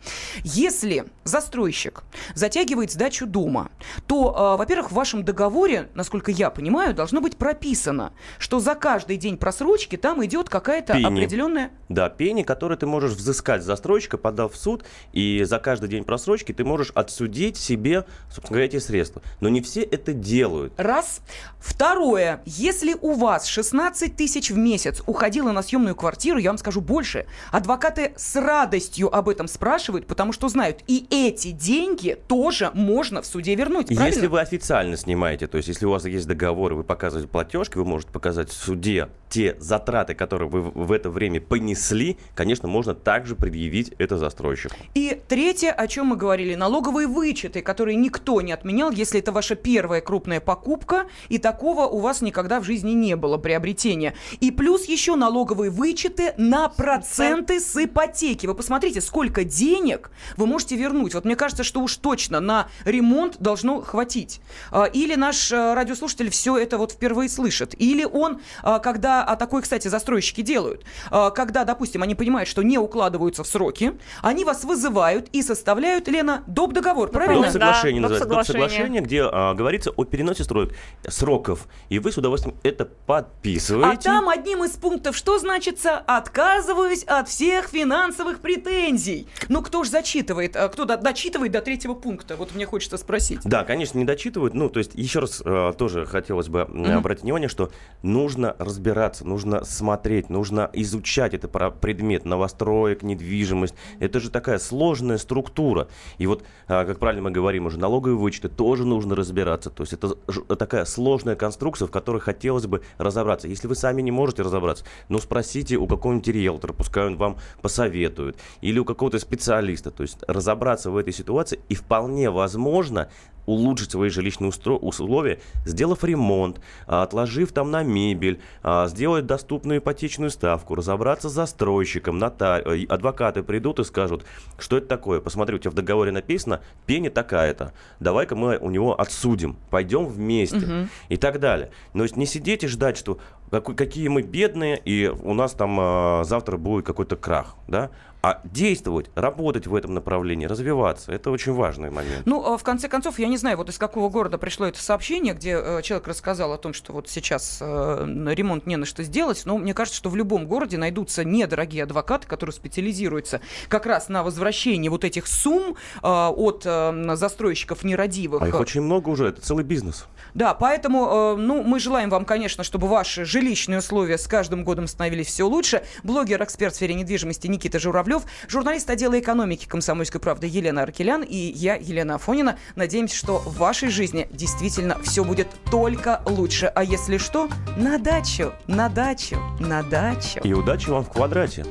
Если 0.43 1.05
застройщик 1.23 2.03
затягивает 2.35 2.91
сдачу 2.91 3.25
дома, 3.25 3.69
то, 4.07 4.53
э, 4.55 4.57
во-первых, 4.57 4.91
в 4.91 4.95
вашем 4.95 5.23
договоре, 5.23 5.89
насколько 5.93 6.31
я 6.31 6.49
понимаю, 6.49 6.93
должно 6.93 7.21
быть 7.21 7.37
прописано, 7.37 8.13
что 8.39 8.59
за 8.59 8.75
каждый 8.75 9.17
день 9.17 9.37
просрочки 9.37 9.97
там 9.97 10.23
идет 10.25 10.49
какая-то 10.49 10.93
определенная... 10.93 11.71
Да, 11.89 12.09
пени, 12.09 12.43
которые 12.43 12.77
ты 12.77 12.85
можешь 12.85 13.13
взыскать 13.13 13.63
застройщика, 13.63 14.17
подав 14.17 14.53
в 14.53 14.57
суд, 14.57 14.83
и 15.11 15.43
за 15.43 15.59
каждый 15.59 15.89
день 15.89 16.03
просрочки 16.03 16.53
ты 16.53 16.63
можешь 16.63 16.91
отсудить 16.95 17.57
себе, 17.57 18.05
собственно 18.27 18.49
говоря, 18.49 18.65
эти 18.65 18.79
средства. 18.79 19.21
Но 19.41 19.49
не 19.49 19.61
все 19.61 19.81
это 19.81 20.13
делают. 20.13 20.73
Раз. 20.77 21.21
Второе. 21.59 22.41
Если 22.45 22.95
у 23.01 23.13
вас 23.13 23.45
16 23.45 24.15
тысяч 24.15 24.49
в 24.49 24.57
месяц 24.57 25.01
уходило 25.05 25.51
на 25.51 25.61
съемную 25.61 25.95
квартиру, 25.95 26.39
я 26.39 26.52
вам 26.53 26.57
скажу 26.57 26.81
больше. 26.81 27.25
Адвокаты 27.51 28.13
с 28.15 28.35
радостью 28.35 29.13
об 29.13 29.29
этом 29.29 29.47
спрашивают, 29.47 30.07
потому 30.07 30.31
что 30.31 30.49
знают, 30.49 30.81
и 30.87 31.05
эти 31.09 31.51
деньги 31.51 32.17
тоже 32.27 32.71
можно 32.73 33.21
в 33.21 33.25
суде 33.25 33.55
вернуть. 33.55 33.87
Правильно? 33.87 34.07
Если 34.07 34.27
вы 34.27 34.39
официально 34.39 34.95
снимаете, 34.97 35.47
то 35.47 35.57
есть 35.57 35.67
если 35.67 35.85
у 35.85 35.91
вас 35.91 36.05
есть 36.05 36.27
договор, 36.27 36.73
и 36.73 36.75
вы 36.75 36.83
показываете 36.83 37.29
платежки, 37.29 37.77
вы 37.77 37.85
можете 37.85 38.11
показать 38.11 38.49
в 38.49 38.53
суде 38.53 39.09
те 39.33 39.55
затраты, 39.59 40.13
которые 40.13 40.47
вы 40.47 40.61
в 40.61 40.91
это 40.91 41.09
время 41.09 41.41
понесли, 41.41 42.17
конечно, 42.35 42.67
можно 42.67 42.93
также 42.93 43.35
предъявить 43.35 43.91
это 43.97 44.19
застройщику. 44.19 44.75
И 44.93 45.19
третье, 45.27 45.71
о 45.71 45.87
чем 45.87 46.07
мы 46.07 46.17
говорили, 46.17 46.53
налоговые 46.53 47.07
вычеты, 47.07 47.63
которые 47.63 47.95
никто 47.95 48.41
не 48.41 48.51
отменял, 48.51 48.91
если 48.91 49.19
это 49.19 49.31
ваша 49.31 49.55
первая 49.55 50.01
крупная 50.01 50.39
покупка, 50.39 51.07
и 51.29 51.39
такого 51.39 51.87
у 51.87 51.97
вас 51.97 52.21
никогда 52.21 52.59
в 52.59 52.63
жизни 52.63 52.91
не 52.91 53.15
было 53.15 53.39
приобретения. 53.39 54.13
И 54.39 54.51
плюс 54.51 54.85
еще 54.85 55.15
налоговые 55.15 55.71
вычеты 55.71 56.35
на 56.37 56.69
проценты 56.69 57.59
с 57.59 57.75
ипотеки. 57.83 58.45
Вы 58.45 58.53
посмотрите, 58.53 59.01
сколько 59.01 59.43
денег 59.43 60.11
вы 60.37 60.45
можете 60.45 60.75
вернуть. 60.75 61.15
Вот 61.15 61.25
мне 61.25 61.35
кажется, 61.35 61.63
что 61.63 61.81
уж 61.81 61.97
точно 61.97 62.39
на 62.39 62.67
ремонт 62.85 63.37
должно 63.39 63.81
хватить. 63.81 64.41
А, 64.69 64.83
или 64.83 65.15
наш 65.15 65.51
э, 65.51 65.73
радиослушатель 65.73 66.29
все 66.29 66.55
это 66.55 66.77
вот 66.77 66.91
впервые 66.91 67.29
слышит. 67.29 67.73
Или 67.81 68.03
он, 68.03 68.39
а, 68.61 68.77
а 69.23 69.35
такое, 69.35 69.61
кстати, 69.61 69.87
застройщики 69.87 70.41
делают, 70.41 70.83
а, 71.11 71.31
когда, 71.31 71.63
допустим, 71.63 72.03
они 72.03 72.15
понимают, 72.15 72.49
что 72.49 72.63
не 72.63 72.77
укладываются 72.77 73.43
в 73.43 73.47
сроки, 73.47 73.93
они 74.21 74.45
вас 74.45 74.63
вызывают 74.63 75.29
и 75.31 75.41
составляют, 75.41 76.07
Лена, 76.07 76.43
доп. 76.47 76.73
договор, 76.73 77.09
правильно? 77.09 77.43
Доп. 77.43 77.53
соглашение 77.53 78.01
да, 78.01 78.09
называется. 78.09 78.35
Доп. 78.35 78.45
соглашение, 78.45 79.01
где 79.01 79.23
а, 79.23 79.53
говорится 79.53 79.91
о 79.91 80.03
переносе 80.03 80.43
строек, 80.43 80.73
сроков. 81.07 81.67
И 81.89 81.99
вы 81.99 82.11
с 82.11 82.17
удовольствием 82.17 82.55
это 82.63 82.85
подписываете. 82.85 84.09
А 84.09 84.13
там 84.13 84.29
одним 84.29 84.63
из 84.63 84.71
пунктов 84.71 85.15
что 85.15 85.39
значится? 85.39 85.97
Отказываюсь 85.97 87.03
от 87.03 87.29
всех 87.29 87.67
финансовых 87.67 88.39
претензий. 88.39 89.27
Ну, 89.49 89.61
кто 89.61 89.83
ж 89.83 89.89
зачитывает? 89.89 90.55
А, 90.55 90.69
кто 90.69 90.85
дочитывает 90.85 91.51
до 91.51 91.61
третьего 91.61 91.93
пункта? 91.93 92.35
Вот 92.35 92.55
мне 92.55 92.65
хочется 92.65 92.97
спросить. 92.97 93.41
Да, 93.43 93.63
конечно, 93.63 93.97
не 93.97 94.05
дочитывают. 94.05 94.53
Ну, 94.53 94.69
то 94.69 94.79
есть, 94.79 94.91
еще 94.95 95.19
раз 95.19 95.41
тоже 95.77 96.05
хотелось 96.05 96.47
бы 96.47 96.61
mm-hmm. 96.61 96.93
обратить 96.93 97.23
внимание, 97.23 97.49
что 97.49 97.71
нужно 98.01 98.55
разбираться, 98.59 99.12
нужно 99.21 99.63
смотреть, 99.63 100.29
нужно 100.29 100.69
изучать 100.73 101.33
это 101.33 101.47
предмет 101.47 102.25
новостроек, 102.25 103.03
недвижимость. 103.03 103.75
Это 103.99 104.19
же 104.19 104.29
такая 104.29 104.59
сложная 104.59 105.17
структура. 105.17 105.87
И 106.17 106.27
вот, 106.27 106.43
э, 106.67 106.85
как 106.85 106.99
правильно 106.99 107.23
мы 107.23 107.31
говорим, 107.31 107.65
уже 107.65 107.79
налоговые 107.79 108.17
вычеты 108.17 108.49
тоже 108.49 108.85
нужно 108.85 109.15
разбираться. 109.15 109.69
То 109.69 109.83
есть, 109.83 109.93
это 109.93 110.15
такая 110.55 110.85
сложная 110.85 111.35
конструкция, 111.35 111.87
в 111.87 111.91
которой 111.91 112.19
хотелось 112.21 112.67
бы 112.67 112.81
разобраться. 112.97 113.47
Если 113.47 113.67
вы 113.67 113.75
сами 113.75 114.01
не 114.01 114.11
можете 114.11 114.43
разобраться, 114.43 114.85
ну, 115.09 115.19
спросите 115.19 115.77
у 115.77 115.87
какого-нибудь 115.87 116.27
риэлтора, 116.27 116.73
пускай 116.73 117.05
он 117.05 117.17
вам 117.17 117.37
посоветует. 117.61 118.37
Или 118.61 118.79
у 118.79 118.85
какого-то 118.85 119.19
специалиста. 119.19 119.91
То 119.91 120.03
есть, 120.03 120.17
разобраться 120.27 120.91
в 120.91 120.97
этой 120.97 121.13
ситуации 121.13 121.59
и 121.69 121.75
вполне 121.75 122.29
возможно 122.29 123.09
улучшить 123.45 123.91
свои 123.91 124.09
жилищные 124.09 124.51
условия, 124.51 125.39
сделав 125.65 126.03
ремонт, 126.03 126.59
а, 126.87 127.03
отложив 127.03 127.51
там 127.51 127.71
на 127.71 127.83
мебель, 127.83 128.39
а, 128.61 128.87
сделать 128.87 129.25
доступную 129.25 129.79
ипотечную 129.79 130.29
ставку, 130.29 130.75
разобраться 130.75 131.29
с 131.29 131.33
застройщиком, 131.33 132.17
нотар... 132.17 132.61
Э, 132.65 132.85
адвокаты 132.87 133.43
придут 133.43 133.79
и 133.79 133.83
скажут, 133.83 134.25
что 134.57 134.77
это 134.77 134.87
такое. 134.87 135.19
Посмотри, 135.19 135.55
у 135.55 135.59
тебя 135.59 135.71
в 135.71 135.75
договоре 135.75 136.11
написано, 136.11 136.61
пени 136.85 137.09
такая-то, 137.09 137.73
давай-ка 137.99 138.35
мы 138.35 138.57
у 138.57 138.69
него 138.69 138.99
отсудим, 138.99 139.57
пойдем 139.69 140.05
вместе 140.05 140.57
угу. 140.57 140.87
и 141.09 141.17
так 141.17 141.39
далее. 141.39 141.71
Но 141.93 142.05
не 142.15 142.25
сидеть 142.25 142.63
и 142.63 142.67
ждать, 142.67 142.97
что 142.97 143.19
какие 143.61 144.07
мы 144.07 144.21
бедные, 144.21 144.81
и 144.83 145.07
у 145.07 145.33
нас 145.33 145.53
там 145.53 145.79
э, 145.79 146.23
завтра 146.23 146.57
будет 146.57 146.85
какой-то 146.85 147.15
крах, 147.15 147.55
да? 147.67 147.91
А 148.23 148.39
действовать, 148.45 149.11
работать 149.15 149.67
в 149.67 149.75
этом 149.75 149.93
направлении, 149.93 150.45
развиваться. 150.45 151.11
Это 151.11 151.29
очень 151.29 151.51
важный 151.51 151.91
момент. 151.91 152.25
Ну, 152.25 152.53
а 152.53 152.57
в 152.57 152.63
конце 152.63 152.87
концов, 152.87 153.19
я 153.19 153.27
не 153.27 153.35
знаю, 153.35 153.57
вот 153.57 153.67
из 153.67 153.77
какого 153.77 154.09
города 154.09 154.37
пришло 154.37 154.65
это 154.65 154.81
сообщение, 154.81 155.33
где 155.33 155.59
э, 155.61 155.81
человек 155.81 156.07
рассказал 156.07 156.53
о 156.53 156.57
том, 156.57 156.71
что 156.71 156.93
вот 156.93 157.09
сейчас 157.09 157.57
э, 157.59 158.05
ремонт 158.33 158.65
не 158.65 158.77
на 158.77 158.85
что 158.85 159.03
сделать, 159.03 159.41
но 159.43 159.57
мне 159.57 159.73
кажется, 159.73 159.97
что 159.97 160.09
в 160.09 160.15
любом 160.15 160.47
городе 160.47 160.77
найдутся 160.77 161.25
недорогие 161.25 161.83
адвокаты, 161.83 162.25
которые 162.25 162.53
специализируются 162.53 163.41
как 163.67 163.85
раз 163.85 164.07
на 164.07 164.23
возвращении 164.23 164.87
вот 164.87 165.03
этих 165.03 165.27
сумм 165.27 165.75
э, 166.01 166.07
от 166.07 166.63
застройщиков 166.63 167.83
нерадивых. 167.83 168.41
А 168.41 168.47
их 168.47 168.57
очень 168.57 168.81
много 168.81 169.09
уже, 169.09 169.27
это 169.27 169.41
целый 169.41 169.65
бизнес. 169.65 170.05
Да, 170.33 170.53
поэтому, 170.53 171.35
ну, 171.35 171.61
мы 171.61 171.79
желаем 171.81 172.09
вам, 172.09 172.23
конечно, 172.23 172.63
чтобы 172.63 172.87
ваши 172.87 173.25
жилищные 173.25 173.79
условия 173.79 174.17
с 174.17 174.27
каждым 174.27 174.63
годом 174.63 174.87
становились 174.87 175.27
все 175.27 175.43
лучше. 175.43 175.83
Блогер-эксперт 176.03 176.73
в 176.73 176.77
сфере 176.77 176.93
недвижимости 176.93 177.47
Никита 177.47 177.79
Журавлев 177.79 178.12
Кораблев, 178.13 178.23
журналист 178.47 178.89
отдела 178.89 179.19
экономики 179.19 179.65
«Комсомольской 179.67 180.21
правды» 180.21 180.47
Елена 180.47 180.83
Аркелян 180.83 181.23
и 181.23 181.35
я, 181.35 181.75
Елена 181.75 182.15
Афонина. 182.15 182.57
Надеемся, 182.75 183.15
что 183.15 183.39
в 183.39 183.57
вашей 183.57 183.89
жизни 183.89 184.27
действительно 184.31 184.99
все 185.01 185.23
будет 185.23 185.47
только 185.71 186.21
лучше. 186.25 186.67
А 186.67 186.83
если 186.83 187.17
что, 187.17 187.49
на 187.75 187.97
дачу, 187.97 188.53
на 188.67 188.89
дачу, 188.89 189.37
на 189.59 189.81
дачу. 189.83 190.39
И 190.43 190.53
удачи 190.53 190.89
вам 190.89 191.03
в 191.03 191.09
квадрате. 191.09 191.65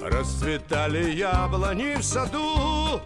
Расцветали 0.00 1.10
яблони 1.10 1.96
в 1.96 2.04
саду, 2.04 3.00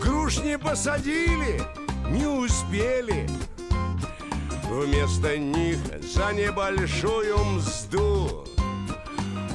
Груш 0.00 0.38
не 0.38 0.58
посадили, 0.58 1.60
не 2.08 2.26
успели. 2.26 3.28
Вместо 4.70 5.36
них 5.36 5.78
за 6.00 6.32
небольшую 6.32 7.36
мзду 7.44 8.46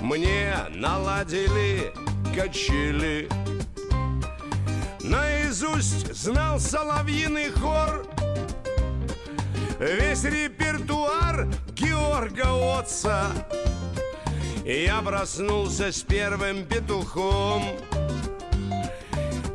мне 0.02 0.54
наладили 0.70 1.94
качели. 2.36 3.30
Наизусть 5.02 6.14
знал 6.14 6.60
соловьиный 6.60 7.52
хор, 7.52 8.06
Весь 9.80 10.24
репертуар 10.24 11.48
Георга 11.76 12.80
Отца. 12.80 13.28
Я 14.66 15.02
проснулся 15.02 15.92
с 15.92 16.02
первым 16.02 16.66
петухом 16.66 17.64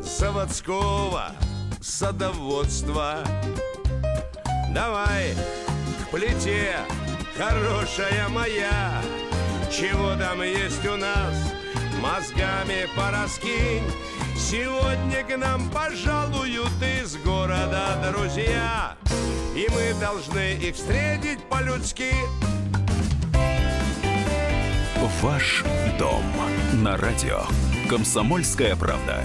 Заводского 0.00 1.33
садоводства. 1.81 3.18
Давай 4.72 5.35
к 6.05 6.11
плите, 6.12 6.76
хорошая 7.37 8.28
моя, 8.28 9.02
чего 9.72 10.14
там 10.16 10.42
есть 10.42 10.87
у 10.87 10.96
нас? 10.96 11.35
Мозгами 12.00 12.87
пораскинь. 12.94 13.85
Сегодня 14.37 15.24
к 15.24 15.37
нам 15.37 15.70
пожалуют 15.70 16.70
из 16.82 17.16
города 17.16 18.12
друзья. 18.12 18.96
И 19.54 19.66
мы 19.70 19.98
должны 20.00 20.54
их 20.54 20.74
встретить 20.74 21.38
по-людски. 21.48 22.12
Ваш 25.22 25.64
дом 25.98 26.24
на 26.74 26.96
радио. 26.96 27.42
Комсомольская 27.88 28.76
правда 28.76 29.24